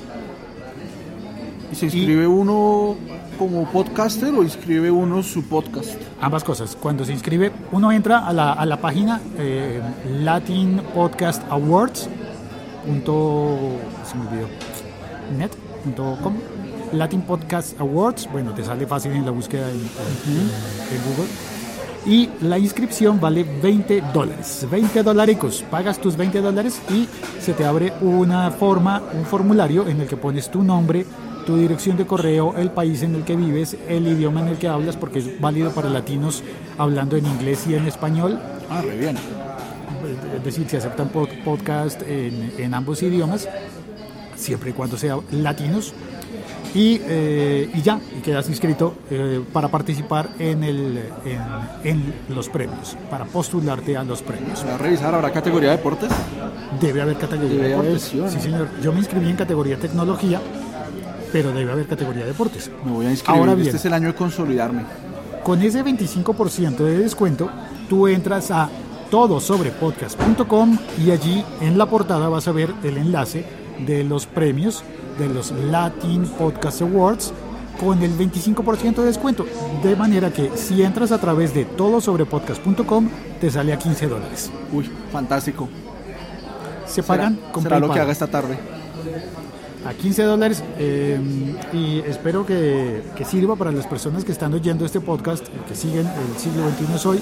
¿Y 1.71 1.75
se 1.75 1.87
inscribe 1.87 2.27
uno 2.27 2.97
como 3.39 3.65
podcaster 3.71 4.35
o 4.35 4.43
inscribe 4.43 4.91
uno 4.91 5.23
su 5.23 5.45
podcast? 5.45 5.91
Ambas 6.21 6.43
cosas. 6.45 6.77
Cuando 6.81 7.05
se 7.05 7.13
inscribe, 7.13 7.53
uno 7.73 7.93
entra 7.93 8.27
a 8.27 8.33
la, 8.33 8.53
a 8.53 8.65
la 8.67 8.79
página 8.79 9.21
eh, 9.39 9.81
Latin 10.21 10.81
Podcast 10.95 11.43
Awards. 11.51 12.09
Punto, 12.87 13.57
se 14.11 14.17
me 14.17 14.27
olvidó. 14.29 14.49
Net. 15.39 15.51
punto 15.85 16.17
com. 16.23 16.35
Latin 16.93 17.21
Podcast 17.23 17.79
Awards. 17.81 18.29
Bueno, 18.33 18.53
te 18.53 18.65
sale 18.65 18.87
fácil 18.87 19.13
en 19.13 19.25
la 19.27 19.31
búsqueda 19.31 19.69
en, 19.71 19.77
en- 19.77 20.51
en 20.97 21.05
Google. 21.11 21.29
Y 22.07 22.31
la 22.41 22.59
inscripción 22.59 23.21
vale 23.21 23.45
20 23.45 24.03
dólares. 24.15 24.67
20 24.71 25.03
dolaricos. 25.03 25.63
Pagas 25.71 25.99
tus 25.99 26.17
20 26.17 26.41
dólares 26.41 26.81
y 26.91 27.07
se 27.39 27.53
te 27.53 27.67
abre 27.67 27.93
una 28.01 28.51
forma, 28.51 29.03
un 29.13 29.27
formulario 29.27 29.87
en 29.87 30.01
el 30.01 30.07
que 30.07 30.17
pones 30.17 30.51
tu 30.51 30.63
nombre, 30.63 31.05
tu 31.49 31.57
dirección 31.57 31.97
de 31.97 32.05
correo, 32.05 32.55
el 32.59 32.71
país 32.71 33.03
en 33.03 33.15
el 33.15 33.25
que 33.25 33.35
vives, 33.35 33.75
el 33.89 34.07
idioma 34.07 34.43
en 34.43 34.49
el 34.49 34.59
que 34.59 34.69
hablas, 34.69 34.99
porque 34.99 35.21
es 35.21 35.41
válido 35.41 35.71
para 35.71 35.89
latinos 35.89 36.43
hablando 36.77 37.17
en 37.17 37.25
inglés 37.25 37.65
y 37.67 37.75
en 37.75 37.87
español. 37.87 38.39
Ah, 38.69 38.83
re 38.83 38.95
bien. 38.99 39.17
Es 40.37 40.45
decir, 40.45 40.69
se 40.69 40.77
aceptan 40.77 41.11
pod- 41.11 41.43
podcast 41.45 42.03
en, 42.03 42.53
en 42.59 42.75
ambos 42.75 43.03
idiomas, 43.03 43.49
siempre 44.37 44.71
y 44.71 44.73
cuando 44.75 44.99
sean 44.99 45.21
latinos. 45.31 45.95
Y, 46.75 47.01
eh, 47.07 47.71
y 47.73 47.81
ya, 47.81 47.99
y 48.19 48.21
quedas 48.21 48.47
inscrito 48.51 48.95
eh, 49.11 49.41
para 49.55 49.69
participar 49.69 50.29
en, 50.39 50.63
el, 50.63 51.03
en, 51.25 51.41
en 51.83 52.15
los 52.29 52.51
premios, 52.51 52.95
para 53.11 53.25
postularte 53.25 53.97
a 53.97 54.05
los 54.05 54.21
premios. 54.21 54.67
Va 54.69 54.75
a 54.75 54.79
revisar, 54.79 55.15
¿habrá 55.15 55.33
categoría 55.33 55.71
de 55.71 55.77
deportes? 55.79 56.11
Debe 56.79 57.01
haber 57.01 57.17
categoría 57.17 57.49
de 57.57 57.57
Debe 57.63 57.75
haber, 57.75 57.93
deportes. 57.93 58.11
sí, 58.11 58.21
¿o 58.21 58.25
no? 58.25 58.31
Sí, 58.31 58.39
señor. 58.39 58.69
Yo 58.83 58.93
me 58.93 58.99
inscribí 58.99 59.31
en 59.31 59.37
categoría 59.37 59.79
tecnología, 59.79 60.43
pero 61.33 61.53
debe 61.53 61.73
haber 61.73 61.87
categoría 61.87 62.23
de 62.23 62.29
deportes. 62.29 62.71
Me 62.85 62.93
voy 62.93 63.07
a 63.07 63.11
inscribir. 63.11 63.41
Ahora 63.41 63.55
bien, 63.55 63.67
Este 63.69 63.79
es 63.79 63.85
el 63.85 63.93
año 63.95 64.09
de 64.09 64.15
consolidarme. 64.15 64.85
con 65.45 65.63
ese 65.63 65.83
25% 65.85 66.77
de 66.85 66.99
descuento, 66.99 67.49
tú 67.89 68.07
entras 68.09 68.51
a 68.51 68.69
todosobrepodcast.com 69.11 70.79
y 71.05 71.11
allí 71.11 71.45
en 71.61 71.79
la 71.79 71.87
portada 71.87 72.29
vas 72.29 72.49
a 72.49 72.53
ver 72.53 72.73
el 72.83 72.99
enlace 72.99 73.45
de 73.87 74.05
los 74.05 74.27
premios 74.27 74.83
de 75.19 75.29
los 75.29 75.51
Latin 75.53 76.25
Podcast 76.27 76.83
Awards 76.83 77.33
con 77.81 78.03
el 78.03 78.13
25% 78.19 78.97
de 78.97 79.05
descuento. 79.07 79.47
De 79.83 79.97
manera 79.97 80.33
que 80.33 80.51
si 80.57 80.83
entras 80.83 81.13
a 81.13 81.19
través 81.19 81.55
de 81.55 81.65
todosobrepodcast.com 81.65 83.09
te 83.41 83.51
sale 83.51 83.73
a 83.73 83.79
15 83.79 84.07
dólares. 84.09 84.51
Uy, 84.73 84.91
fantástico. 85.13 85.69
Se 86.87 87.03
pagan 87.03 87.37
será, 87.37 87.53
con 87.53 87.63
será 87.63 87.79
lo 87.81 87.91
que 87.91 88.01
haga 88.01 88.13
esta 88.13 88.27
tarde. 88.27 88.59
A 89.85 89.95
15 89.95 90.23
dólares 90.25 90.63
eh, 90.79 91.19
y 91.73 92.01
espero 92.01 92.45
que, 92.45 93.03
que 93.17 93.25
sirva 93.25 93.57
para 93.57 93.73
las 93.73 93.87
personas 93.87 94.25
que 94.25 94.33
están 94.33 94.53
oyendo 94.55 94.85
este 94.85 95.01
podcast, 95.01 95.47
que 95.69 95.75
siguen 95.75 96.07
el 96.07 96.39
siglo 96.39 96.69
XXI 96.69 96.95
es 96.95 97.07
hoy, 97.07 97.21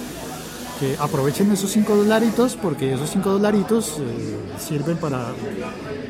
que 0.81 0.97
aprovechen 0.99 1.51
esos 1.53 1.71
5 1.71 1.97
dolaritos 1.97 2.57
porque 2.61 2.95
esos 2.95 3.11
5 3.11 3.31
dolaritos 3.31 3.99
eh, 3.99 4.37
sirven 4.59 4.97
para 4.97 5.33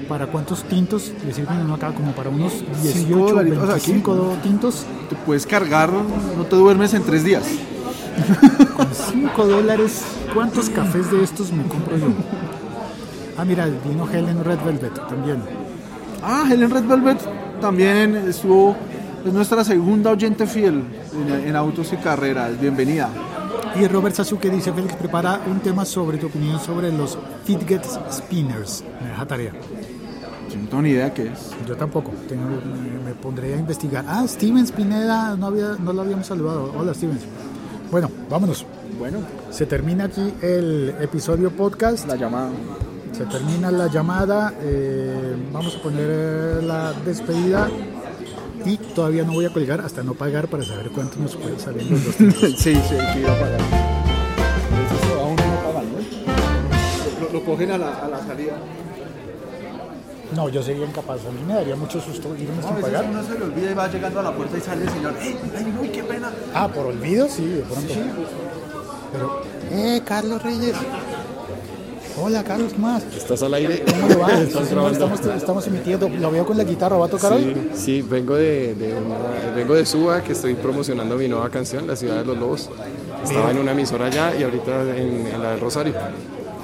para 0.08 0.28
cuántos 0.28 0.62
tintos 0.64 1.12
le 1.26 1.32
sirven 1.32 1.58
uno 1.58 1.74
acá 1.74 1.92
como 1.92 2.12
para 2.12 2.30
unos 2.30 2.52
18 2.82 3.16
dolaritos, 3.16 3.58
o 3.58 3.66
sea, 3.66 3.74
25 3.74 4.12
aquí. 4.38 4.48
tintos 4.48 4.86
Te 5.10 5.16
puedes 5.16 5.46
cargar, 5.46 5.90
no 5.92 6.44
te 6.44 6.54
duermes 6.54 6.94
en 6.94 7.02
tres 7.02 7.24
días. 7.24 7.44
con 8.76 8.88
5 8.94 9.46
dólares 9.46 10.02
¿cuántos 10.32 10.70
cafés 10.70 11.10
de 11.10 11.22
estos 11.22 11.52
me 11.52 11.64
compro 11.64 11.98
yo? 11.98 12.06
ah 13.36 13.44
mira 13.44 13.66
vino 13.66 14.10
Helen 14.10 14.42
Red 14.42 14.58
Velvet 14.64 14.94
también 15.08 15.42
Ah, 16.22 16.46
Helen 16.50 16.70
Red 16.70 16.84
Velvet 16.84 17.18
también 17.60 18.16
estuvo, 18.16 18.76
es 19.24 19.32
nuestra 19.32 19.64
segunda 19.64 20.10
oyente 20.10 20.46
fiel 20.46 20.82
en, 21.14 21.48
en 21.48 21.56
autos 21.56 21.92
y 21.92 21.96
carreras. 21.96 22.58
Bienvenida. 22.60 23.08
Y 23.80 23.86
Robert 23.88 24.14
Sasuke 24.14 24.50
dice, 24.50 24.72
Félix, 24.72 24.94
prepara 24.94 25.40
un 25.50 25.60
tema 25.60 25.84
sobre 25.84 26.16
tu 26.18 26.26
opinión 26.26 26.58
sobre 26.60 26.90
los 26.90 27.18
Fidget 27.44 27.84
Spinners. 28.10 28.82
Me 29.02 29.08
deja 29.10 29.26
tarea. 29.26 29.52
Yo 30.50 30.56
no 30.58 30.68
tengo 30.68 30.82
ni 30.82 30.90
idea 30.90 31.12
qué 31.12 31.24
es. 31.28 31.50
Yo 31.66 31.76
tampoco. 31.76 32.12
Tengo- 32.28 32.48
me, 32.48 33.04
me 33.04 33.12
pondré 33.14 33.54
a 33.54 33.58
investigar. 33.58 34.04
Ah, 34.08 34.24
Steven 34.26 34.66
Spineda, 34.66 35.36
no, 35.36 35.46
había, 35.48 35.76
no 35.78 35.92
lo 35.92 36.02
habíamos 36.02 36.26
saludado. 36.26 36.72
Hola, 36.76 36.94
Steven. 36.94 37.18
Bueno, 37.90 38.10
vámonos. 38.30 38.64
Bueno, 38.98 39.18
Se 39.50 39.66
termina 39.66 40.04
aquí 40.04 40.32
el 40.40 40.94
episodio 41.00 41.50
podcast. 41.50 42.06
la 42.08 42.16
llamada. 42.16 42.48
Se 43.16 43.24
termina 43.24 43.70
la 43.70 43.86
llamada. 43.88 44.52
eh, 44.60 45.34
vamos 45.52 45.76
a 45.76 45.82
poner 45.82 46.06
eh, 46.08 46.60
la 46.62 46.92
despedida. 46.92 47.68
Y 48.64 48.76
todavía 48.78 49.22
no 49.24 49.32
voy 49.34 49.44
a 49.46 49.50
colgar 49.52 49.80
hasta 49.80 50.02
no 50.02 50.14
pagar 50.14 50.48
para 50.48 50.64
saber 50.64 50.90
cuánto 50.90 51.18
nos 51.18 51.36
puede 51.36 51.58
salir 51.58 51.84
los 51.90 52.04
dos. 52.18 52.50
sí, 52.58 52.74
sí, 52.74 52.96
que 53.12 53.20
iba 53.20 53.32
a 53.32 53.38
pagar. 53.38 53.60
Eso 53.60 55.20
aún 55.20 55.36
no 55.36 55.42
pagan, 55.64 55.86
¿no? 55.92 55.98
Lo, 57.26 57.32
lo 57.32 57.44
cogen 57.44 57.70
a 57.70 57.78
la, 57.78 57.94
a 57.94 58.08
la 58.08 58.18
salida. 58.26 58.54
No, 60.34 60.48
yo 60.48 60.60
sería 60.62 60.84
incapaz. 60.84 61.20
A 61.26 61.30
mí 61.30 61.40
me 61.46 61.54
daría 61.54 61.76
mucho 61.76 62.00
susto 62.00 62.34
irme 62.36 62.56
No, 62.60 62.68
sin 62.68 62.76
pagar. 62.82 63.06
uno 63.08 63.22
se 63.22 63.38
le 63.38 63.44
olvida 63.44 63.70
y 63.70 63.74
va 63.74 63.88
llegando 63.88 64.20
a 64.20 64.22
la 64.24 64.32
puerta 64.32 64.58
y 64.58 64.60
sale 64.60 64.82
el 64.82 64.90
señor. 64.90 65.14
¡Ey, 65.22 65.38
ay, 65.56 65.74
uy, 65.80 65.88
qué 65.90 66.02
pena! 66.02 66.32
Ah, 66.52 66.66
por 66.68 66.86
olvido, 66.86 67.28
sí, 67.28 67.46
de 67.46 67.62
pronto. 67.62 67.94
Pero, 69.12 69.42
eh, 69.70 70.02
Carlos 70.04 70.42
Reyes. 70.42 70.74
Hola, 72.18 72.42
Carlos, 72.42 72.72
¿qué 72.72 72.78
más? 72.78 73.02
¿Estás 73.14 73.42
al 73.42 73.52
aire? 73.54 73.84
¿Cómo 73.84 74.08
le 74.08 74.14
va? 74.16 74.28
Sí, 74.46 74.58
estamos, 74.92 75.20
estamos 75.36 75.66
emitiendo. 75.66 76.08
Lo 76.08 76.30
veo 76.30 76.46
con 76.46 76.56
la 76.56 76.64
guitarra, 76.64 76.96
¿va 76.96 77.06
a 77.06 77.08
tocar 77.08 77.32
hoy? 77.34 77.54
Sí, 77.74 77.80
sí, 77.84 78.02
vengo 78.02 78.34
de, 78.36 78.74
de 78.74 78.94
una- 78.94 79.54
vengo 79.54 79.74
de 79.74 79.84
Suba, 79.84 80.22
que 80.22 80.32
estoy 80.32 80.54
promocionando 80.54 81.16
mi 81.16 81.28
nueva 81.28 81.50
canción, 81.50 81.86
La 81.86 81.94
Ciudad 81.94 82.18
de 82.20 82.24
los 82.24 82.38
Lobos. 82.38 82.70
Estaba 83.22 83.50
en 83.50 83.58
una 83.58 83.72
emisora 83.72 84.06
allá 84.06 84.34
y 84.34 84.42
ahorita 84.44 84.96
en, 84.96 85.26
en 85.26 85.42
la 85.42 85.50
del 85.52 85.60
Rosario. 85.60 85.94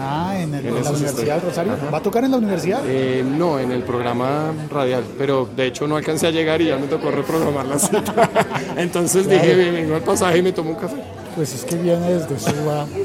Ah, 0.00 0.34
en, 0.38 0.54
el- 0.54 0.66
En 0.66 0.76
en 0.76 0.84
la 0.84 0.90
Universidad 0.90 1.36
del. 1.36 1.42
Rosario. 1.48 1.72
¿Va 1.92 1.98
a 1.98 2.02
tocar 2.02 2.24
en 2.24 2.30
la 2.32 2.36
universidad? 2.38 2.82
Eh, 2.86 3.24
no, 3.26 3.58
en 3.58 3.72
el 3.72 3.82
programa 3.82 4.52
radial, 4.70 5.04
pero 5.18 5.48
de 5.56 5.66
hecho 5.66 5.86
no 5.86 5.96
alcancé 5.96 6.26
a 6.26 6.30
llegar 6.30 6.60
y 6.60 6.66
ya 6.68 6.76
me 6.78 6.86
tocó 6.86 7.10
reprogramar 7.10 7.66
la 7.66 7.78
cita. 7.78 8.30
Entonces 8.76 9.28
dije, 9.28 9.54
vengo 9.70 9.94
al 9.94 10.02
pasaje 10.02 10.38
y 10.38 10.42
me 10.42 10.52
tomo 10.52 10.70
un 10.70 10.76
café. 10.76 10.96
Pues 11.36 11.54
es 11.54 11.64
que 11.64 11.76
viene 11.76 12.12
desde 12.12 12.38
Suba. 12.38 12.86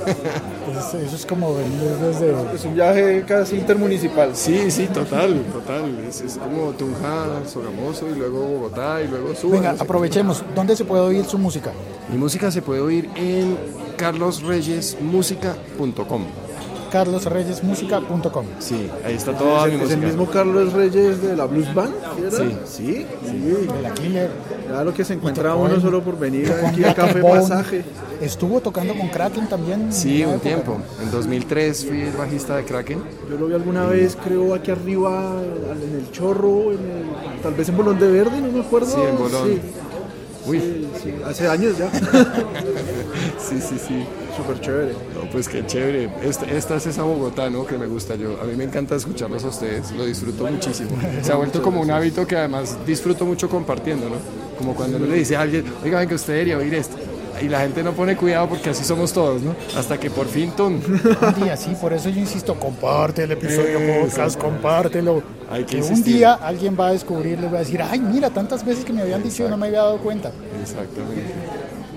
Pues 0.68 0.94
eso 1.02 1.16
es 1.16 1.26
como 1.26 1.56
venir 1.56 1.80
desde. 2.02 2.36
Es 2.54 2.66
un 2.66 2.76
viaje 2.76 3.24
casi 3.26 3.56
intermunicipal. 3.56 4.36
Sí, 4.36 4.70
sí, 4.70 4.88
total, 4.88 5.42
total. 5.54 5.98
Es, 6.08 6.20
es 6.20 6.38
como 6.38 6.72
Tunja, 6.72 7.26
Sogamoso 7.48 8.06
y 8.14 8.20
luego 8.20 8.42
Bogotá 8.42 9.02
y 9.02 9.08
luego 9.08 9.34
Suba. 9.34 9.54
Venga, 9.54 9.72
no 9.72 9.78
sé. 9.78 9.84
aprovechemos. 9.84 10.44
¿Dónde 10.54 10.76
se 10.76 10.84
puede 10.84 11.04
oír 11.04 11.24
su 11.24 11.38
música? 11.38 11.72
Mi 12.12 12.18
música 12.18 12.52
se 12.52 12.62
puede 12.62 12.82
oír 12.82 13.10
en 13.16 13.58
carlosreyesmusica.com. 13.96 16.24
carlosreyesmusica.com. 16.90 18.46
Sí, 18.60 18.90
ahí 19.06 19.16
está 19.16 19.34
toda 19.38 19.68
mi 19.68 19.76
Es 19.82 19.92
el 19.92 20.00
mismo 20.00 20.26
Carlos 20.28 20.74
Reyes 20.74 21.22
de 21.22 21.36
la 21.36 21.46
Blues 21.46 21.74
Band, 21.74 21.94
¿sí 22.16 22.22
era? 22.22 22.32
Sí. 22.32 22.58
Sí, 22.66 23.06
sí. 23.26 23.68
De 23.74 23.82
la 23.82 23.94
Killer. 23.94 24.30
Lo 24.84 24.94
que 24.94 25.04
se 25.06 25.14
encuentra 25.14 25.56
uno 25.56 25.80
solo 25.80 26.02
por 26.02 26.18
venir 26.20 26.52
aquí 26.52 26.84
a 26.84 26.94
Café. 26.94 27.22
Pasaje. 27.22 27.84
Estuvo 28.22 28.60
tocando 28.62 28.96
con 28.96 29.08
Kraken 29.10 29.48
también. 29.48 29.92
Sí, 29.94 30.24
un 30.24 30.32
época. 30.32 30.44
tiempo. 30.44 30.78
En 31.02 31.12
2003 31.12 31.86
fui 31.86 32.02
el 32.02 32.14
bajista 32.14 32.56
de 32.58 32.64
Kraken. 32.66 33.00
Yo 33.30 33.38
lo 33.38 33.48
vi 33.48 33.54
alguna 33.54 33.86
vez, 33.86 34.18
creo, 34.22 34.54
aquí 34.56 34.72
arriba, 34.72 35.34
en 35.72 35.96
el 36.00 36.12
Chorro, 36.12 36.72
en 36.74 36.80
el- 36.80 37.42
tal 37.44 37.54
vez 37.54 37.70
en 37.70 37.78
Bolón 37.78 38.00
de 38.00 38.12
Verde, 38.12 38.42
no 38.42 38.52
me 38.52 38.62
acuerdo. 38.62 38.88
Sí, 38.88 39.00
en 39.08 39.18
Bolón. 39.18 39.48
Sí, 39.48 39.62
Uy, 40.48 40.60
sí, 40.60 40.88
sí, 41.04 41.14
hace 41.26 41.48
años 41.48 41.78
ya. 41.78 41.92
sí, 43.40 43.60
sí, 43.60 43.78
sí. 43.78 44.06
Súper 44.36 44.62
chévere. 44.62 44.94
No, 45.16 45.30
pues 45.32 45.50
qué 45.50 45.66
chévere. 45.66 46.10
Esta, 46.22 46.46
esta 46.46 46.76
es 46.76 46.88
esa 46.88 47.04
Bogotá, 47.04 47.50
¿no? 47.50 47.66
Que 47.66 47.78
me 47.78 47.88
gusta 47.88 48.16
yo. 48.16 48.40
A 48.40 48.46
mí 48.46 48.56
me 48.56 48.66
encanta 48.66 48.96
escucharlos 48.96 49.44
a 49.44 49.48
ustedes. 49.48 49.92
Lo 49.92 50.06
disfruto 50.06 50.46
muchísimo. 50.46 50.92
Se 51.22 51.32
ha 51.32 51.36
vuelto 51.36 51.62
como 51.62 51.82
un 51.82 51.92
hábito 51.92 52.26
que 52.28 52.36
además 52.36 52.78
disfruto 52.86 53.26
mucho 53.26 53.50
compartiendo, 53.50 54.10
¿no? 54.10 54.16
Como 54.58 54.76
cuando 54.76 54.98
uno 54.98 55.08
le 55.08 55.16
dice 55.16 55.36
a 55.36 55.42
alguien, 55.42 55.66
oiga, 55.84 56.00
venga, 56.00 56.16
usted 56.16 56.34
debería 56.34 56.58
oír 56.58 56.74
esto. 56.76 56.98
Y 57.42 57.50
la 57.50 57.60
gente 57.62 57.84
no 57.84 57.92
pone 57.94 58.16
cuidado 58.16 58.50
porque 58.50 58.70
así 58.72 58.84
somos 58.84 59.14
todos, 59.14 59.42
¿no? 59.42 59.56
Hasta 59.78 60.00
que 60.00 60.10
por 60.10 60.28
fin, 60.28 60.52
¡tum! 60.56 60.80
Un 60.82 61.44
día, 61.44 61.56
sí, 61.56 61.76
por 61.80 61.94
eso 61.94 62.10
yo 62.10 62.20
insisto, 62.20 62.56
comparte 62.56 63.24
el 63.24 63.32
episodio 63.32 63.80
podcast, 64.02 64.40
compártelo. 64.40 65.22
Hay 65.50 65.64
que 65.64 65.78
que 65.78 65.84
un 65.84 65.90
insistir. 65.90 66.16
día 66.18 66.34
alguien 66.34 66.76
va 66.80 66.88
a 66.88 66.92
descubrirlo 66.92 67.48
y 67.48 67.50
va 67.52 67.58
a 67.58 67.62
decir, 67.62 67.82
ay, 67.82 68.00
mira, 68.00 68.30
tantas 68.30 68.66
veces 68.66 68.84
que 68.84 68.92
me 68.94 69.02
habían 69.02 69.24
dicho 69.24 69.46
y 69.46 69.50
no 69.50 69.58
me 69.58 69.68
había 69.68 69.80
dado 69.80 69.98
cuenta. 70.00 70.32
Exactamente. 70.62 71.24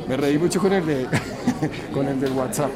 Me 0.06 0.16
reí 0.16 0.38
mucho 0.38 0.60
con 0.60 0.72
el 0.72 0.84
de 0.86 1.06
con 1.94 2.06
el 2.08 2.20
del 2.20 2.32
WhatsApp, 2.32 2.70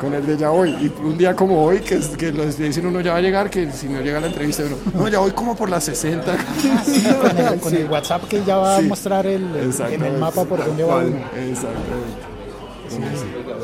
con 0.00 0.14
el 0.14 0.24
de 0.26 0.36
ya 0.36 0.50
hoy. 0.50 0.70
Y 0.70 0.92
un 1.04 1.18
día 1.18 1.36
como 1.36 1.62
hoy, 1.64 1.80
que, 1.80 1.96
es- 1.96 2.08
que 2.08 2.32
les 2.32 2.56
dicen 2.58 2.86
uno 2.86 3.00
ya 3.00 3.12
va 3.12 3.18
a 3.18 3.20
llegar, 3.20 3.50
que 3.50 3.70
si 3.72 3.86
no 3.88 4.00
llega 4.00 4.18
a 4.18 4.20
la 4.22 4.26
entrevista, 4.28 4.62
uno, 4.66 4.76
no, 4.94 5.08
ya 5.08 5.18
voy 5.18 5.32
como 5.32 5.54
por 5.54 5.68
las 5.68 5.84
60. 5.84 6.36
Sí, 6.84 7.02
con 7.20 7.36
el, 7.38 7.60
con 7.60 7.74
el 7.76 7.84
WhatsApp 7.90 8.24
que 8.28 8.42
ya 8.44 8.56
va 8.56 8.76
a 8.76 8.80
mostrar 8.80 9.26
el, 9.26 9.44
en 9.90 10.02
el 10.04 10.18
mapa 10.18 10.44
por 10.44 10.64
dónde 10.64 10.82
va 10.84 10.96
uno. 10.96 11.16
Exactamente. 11.36 12.30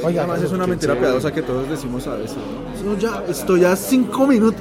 Oiga, 0.05 0.22
Además 0.22 0.42
es 0.42 0.53
una 0.53 0.66
mentira 0.68 0.92
chévere. 0.92 1.07
piadosa 1.09 1.33
que 1.33 1.42
todos 1.42 1.68
decimos 1.68 2.07
a 2.07 2.14
veces. 2.14 2.37
¿no? 2.85 2.92
No, 2.92 2.99
ya, 2.99 3.25
estoy 3.29 3.64
a 3.64 3.75
cinco 3.75 4.25
minutos. 4.27 4.61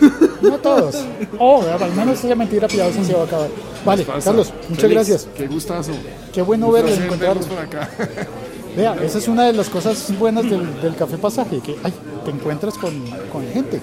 no 0.42 0.56
todos. 0.58 1.04
Oh, 1.38 1.62
al 1.62 1.92
menos 1.92 2.24
esa 2.24 2.34
mentira 2.34 2.66
piadosa 2.66 3.04
se 3.04 3.12
va 3.12 3.22
a 3.22 3.24
acabar. 3.24 3.48
Vale. 3.84 4.06
Carlos, 4.24 4.52
muchas 4.70 4.90
gracias. 4.90 5.28
Qué 5.36 5.46
gustazo. 5.48 5.92
Qué 6.32 6.40
bueno 6.40 6.70
verlos 6.70 6.98
por 7.46 7.58
acá. 7.58 7.90
Vea, 8.76 8.96
esa 9.02 9.18
es 9.18 9.28
una 9.28 9.44
de 9.46 9.52
las 9.52 9.68
cosas 9.68 10.16
buenas 10.18 10.48
del, 10.48 10.80
del 10.80 10.94
café 10.96 11.18
pasaje, 11.18 11.60
que 11.60 11.76
ay, 11.82 11.92
te 12.24 12.30
encuentras 12.30 12.74
con, 12.78 12.92
con 13.32 13.44
gente. 13.48 13.80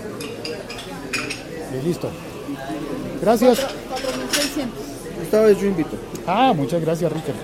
Y 1.79 1.85
listo. 1.85 2.09
Gracias. 3.21 3.59
Esta 5.21 5.41
vez 5.41 5.59
yo 5.59 5.67
invito. 5.67 5.91
Ah, 6.25 6.53
muchas 6.55 6.81
gracias, 6.81 7.11
Ricker. 7.11 7.35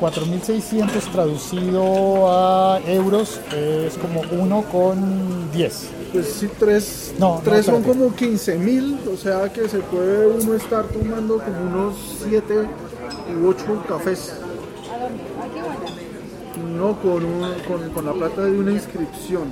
4.600 0.00 1.12
traducido 1.12 2.28
a 2.30 2.80
euros 2.86 3.40
es 3.54 3.94
como 3.98 4.22
1 4.42 4.62
con 4.72 5.50
10. 5.52 5.88
Pues 6.12 6.26
sí, 6.32 6.48
tres, 6.58 7.12
No, 7.18 7.36
no, 7.36 7.40
tres 7.44 7.66
son 7.66 7.76
espérate. 7.76 7.98
como 8.00 8.14
15 8.14 8.58
mil, 8.58 8.98
o 9.12 9.16
sea 9.16 9.52
que 9.52 9.68
se 9.68 9.78
puede 9.78 10.26
uno 10.28 10.54
estar 10.54 10.84
tomando 10.86 11.38
como 11.38 11.60
unos 11.62 11.94
7 12.28 12.54
u 13.42 13.48
8 13.48 13.84
cafés. 13.88 14.32
No, 16.84 17.00
con, 17.00 17.24
un- 17.24 17.54
con, 17.66 17.88
con 17.94 18.04
la 18.04 18.12
plata 18.12 18.42
de 18.42 18.58
una 18.58 18.70
inscripción. 18.72 19.44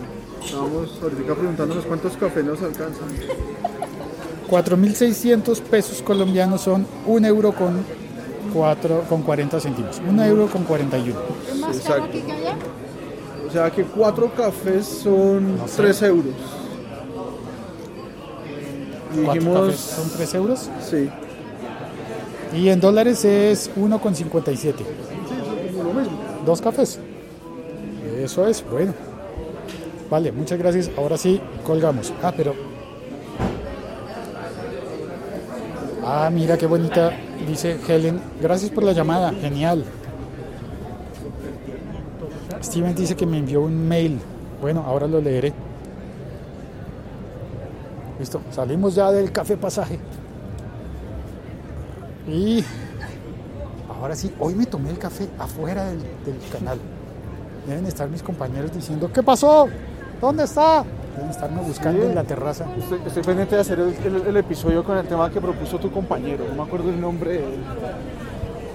Estábamos 0.45 0.99
ahorita 1.03 1.35
preguntándonos 1.35 1.87
cuántos 1.87 2.15
cafés 2.19 2.45
nos 2.45 2.61
alcanzan. 2.61 3.09
4.600 4.51 5.61
pesos 5.63 6.03
colombianos 6.03 6.61
son 6.61 6.87
1 7.07 7.27
euro 7.27 7.53
con, 7.53 7.83
4, 8.53 9.05
con 9.09 9.23
40 9.23 9.61
céntimos. 9.61 10.03
1 10.07 10.25
euro 10.27 10.47
con 10.49 10.65
41. 10.65 11.19
Exacto. 11.73 12.19
O 13.49 13.51
sea 13.51 13.71
que 13.71 13.85
cuatro 13.85 14.31
cafés 14.35 14.85
son 14.87 15.57
3 15.75 16.03
euros. 16.03 16.35
Y 19.15 19.23
4 19.25 19.33
dijimos, 19.33 19.59
cafés 19.69 19.81
son 19.81 20.11
3 20.19 20.35
euros. 20.35 20.69
sí, 20.91 21.09
Y 22.55 22.69
en 22.69 22.79
dólares 22.79 23.25
es 23.25 23.71
1 23.75 23.99
con 24.03 24.15
57. 24.15 24.85
como 25.73 25.83
lo 25.85 25.95
mismo. 25.99 26.19
Dos 26.45 26.61
cafés. 26.61 26.99
Eso 28.23 28.47
es, 28.47 28.65
bueno. 28.71 28.95
Vale, 30.09 30.31
muchas 30.31 30.57
gracias. 30.57 30.91
Ahora 30.97 31.17
sí, 31.17 31.41
colgamos. 31.65 32.13
Ah, 32.23 32.33
pero... 32.37 32.55
Ah, 36.05 36.31
mira 36.33 36.57
qué 36.57 36.67
bonita, 36.67 37.13
dice 37.49 37.79
Helen. 37.89 38.21
Gracias 38.41 38.71
por 38.71 38.85
la 38.85 38.93
llamada, 38.93 39.33
genial. 39.33 39.85
Steven 42.63 42.95
dice 42.95 43.17
que 43.17 43.27
me 43.27 43.39
envió 43.39 43.63
un 43.63 43.89
mail. 43.89 44.21
Bueno, 44.61 44.85
ahora 44.87 45.09
lo 45.09 45.21
leeré. 45.21 45.53
Listo, 48.21 48.41
salimos 48.53 48.95
ya 48.95 49.11
del 49.11 49.33
café 49.33 49.57
pasaje. 49.57 49.99
Y 52.29 52.65
ahora 53.89 54.15
sí, 54.15 54.33
hoy 54.39 54.55
me 54.55 54.67
tomé 54.67 54.91
el 54.91 54.99
café 54.99 55.29
afuera 55.41 55.87
del, 55.87 55.99
del 55.99 56.39
canal. 56.53 56.79
Deben 57.67 57.87
estar 57.87 58.09
mis 58.09 58.23
compañeros 58.23 58.73
diciendo, 58.75 59.11
¿qué 59.13 59.23
pasó? 59.23 59.69
¿Dónde 60.21 60.45
está? 60.45 60.85
Deben 61.17 61.31
estarme 61.31 61.63
buscando 61.63 62.03
Sí. 62.03 62.09
en 62.09 62.15
la 62.15 62.25
terraza. 62.25 62.65
Estoy, 62.79 63.01
estoy 63.07 63.23
pendiente 63.23 63.55
de 63.55 63.61
hacer 63.61 63.79
el, 63.79 63.95
el- 64.05 64.27
el 64.27 64.37
episodio 64.37 64.83
con 64.85 64.97
el 64.99 65.07
tema 65.07 65.31
que 65.31 65.41
propuso 65.41 65.79
tu 65.79 65.91
compañero. 65.91 66.45
No 66.49 66.55
me 66.55 66.63
acuerdo 66.69 66.91
el 66.91 67.01
nombre 67.01 67.31
de 67.33 67.39
él. 67.39 67.61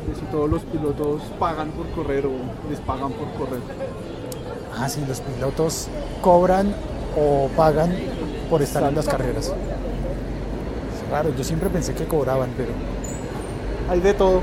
De 0.08 0.16
si 0.16 0.22
todos 0.32 0.50
los 0.50 0.62
pilotos 0.64 1.22
pagan 1.40 1.70
por 1.72 1.88
correr 1.92 2.26
o 2.26 2.32
les 2.70 2.80
pagan 2.80 3.12
por 3.12 3.28
correr. 3.34 3.60
Ah, 4.78 4.88
sí, 4.88 5.04
los 5.08 5.20
pilotos 5.22 5.88
cobran 6.22 6.74
o 7.20 7.50
pagan 7.58 7.94
por 8.50 8.62
estar 8.62 8.84
en 8.84 8.96
las 8.96 9.06
carreras. 9.08 9.48
Es 9.48 11.12
raro, 11.12 11.32
yo 11.36 11.44
siempre 11.44 11.70
pensé 11.70 11.94
que 11.94 12.06
cobraban, 12.06 12.50
pero... 12.56 12.70
Hay 13.90 14.00
de 14.02 14.14
todo. 14.14 14.42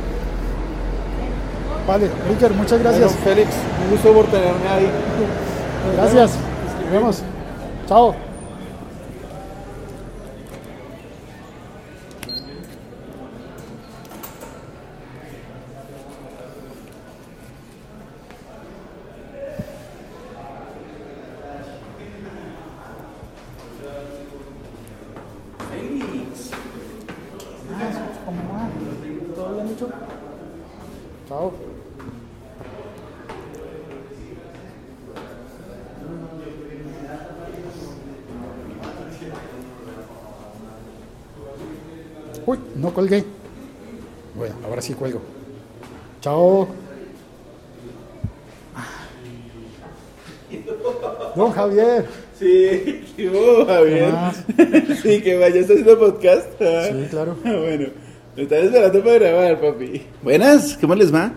Vale, 1.86 2.10
Ricker, 2.28 2.50
muchas 2.52 2.80
gracias. 2.80 3.12
Bueno, 3.12 3.24
Félix, 3.24 3.50
un 3.84 3.90
gusto 3.90 4.12
por 4.14 4.26
tenerme 4.26 4.68
ahí. 4.68 4.90
Gracias. 5.96 6.32
Nos 6.82 6.92
vemos. 6.92 7.22
Chao. 7.86 8.14
¿Cómo 28.24 28.40
va? 28.54 29.34
¿Todo 29.34 29.54
bien, 29.54 29.68
Micho? 29.68 29.88
Chao. 31.28 31.52
Uy, 42.46 42.58
no 42.76 42.92
colgué. 42.92 43.24
Bueno, 44.34 44.54
ahora 44.64 44.82
sí 44.82 44.94
cuelgo. 44.94 45.20
Chao. 46.20 46.68
Don 51.36 51.50
Javier. 51.52 52.06
Sí, 52.38 53.04
¿qué 53.16 53.28
hubo, 53.30 53.66
Javier? 53.66 54.10
Ah. 54.12 54.32
Sí, 55.02 55.20
que 55.22 55.36
vaya, 55.38 55.60
¿estás 55.60 55.78
haciendo 55.78 55.98
podcast? 55.98 56.48
Ah, 56.60 56.88
Sí, 56.90 57.06
claro. 57.10 57.36
Bueno, 57.42 57.88
me 58.36 58.42
están 58.42 58.64
esperando 58.64 59.04
para 59.04 59.18
grabar, 59.18 59.60
papi. 59.60 60.02
Buenas, 60.22 60.76
¿cómo 60.80 60.94
les 60.94 61.12
va? 61.14 61.32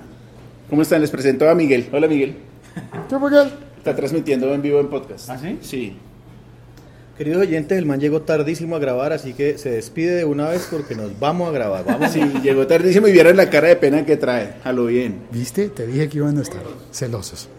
¿Cómo 0.69 0.81
están? 0.81 1.01
Les 1.01 1.11
presento 1.11 1.49
a 1.49 1.55
Miguel. 1.55 1.87
Hola, 1.91 2.07
Miguel. 2.07 2.35
¿Qué 3.09 3.15
Miguel? 3.15 3.51
Está 3.77 3.95
transmitiendo 3.95 4.53
en 4.53 4.61
vivo 4.61 4.79
en 4.79 4.89
podcast. 4.89 5.29
¿Ah, 5.29 5.37
sí? 5.37 5.57
Sí. 5.61 5.97
Queridos 7.17 7.41
oyentes, 7.41 7.75
el 7.75 7.87
man 7.87 7.99
llegó 7.99 8.21
tardísimo 8.21 8.75
a 8.75 8.79
grabar, 8.79 9.11
así 9.11 9.33
que 9.33 9.57
se 9.57 9.71
despide 9.71 10.13
de 10.13 10.25
una 10.25 10.49
vez 10.49 10.67
porque 10.69 10.93
nos 10.93 11.19
vamos 11.19 11.49
a 11.49 11.51
grabar. 11.51 11.83
Vamos. 11.83 12.11
Sí, 12.11 12.21
llegó 12.43 12.67
tardísimo 12.67 13.07
y 13.07 13.11
vieron 13.11 13.35
la 13.35 13.49
cara 13.49 13.69
de 13.69 13.75
pena 13.75 14.05
que 14.05 14.17
trae. 14.17 14.53
A 14.63 14.71
lo 14.71 14.85
bien. 14.85 15.21
¿Viste? 15.31 15.69
Te 15.69 15.87
dije 15.87 16.07
que 16.09 16.17
iban 16.17 16.37
a 16.37 16.43
estar 16.43 16.61
celosos. 16.91 17.49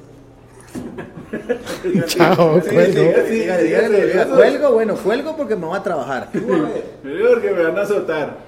Chao, 2.06 2.60
cuelgo. 2.60 3.02
Dígale, 3.02 3.64
dígale, 3.64 4.06
dígale, 4.06 4.30
cuelgo, 4.30 4.72
bueno, 4.72 4.94
cuelgo 4.94 5.36
porque 5.36 5.56
me 5.56 5.66
voy 5.66 5.76
a 5.76 5.82
trabajar. 5.82 6.30
Porque 6.32 7.50
me 7.50 7.62
van 7.64 7.78
a 7.78 7.82
azotar. 7.82 8.47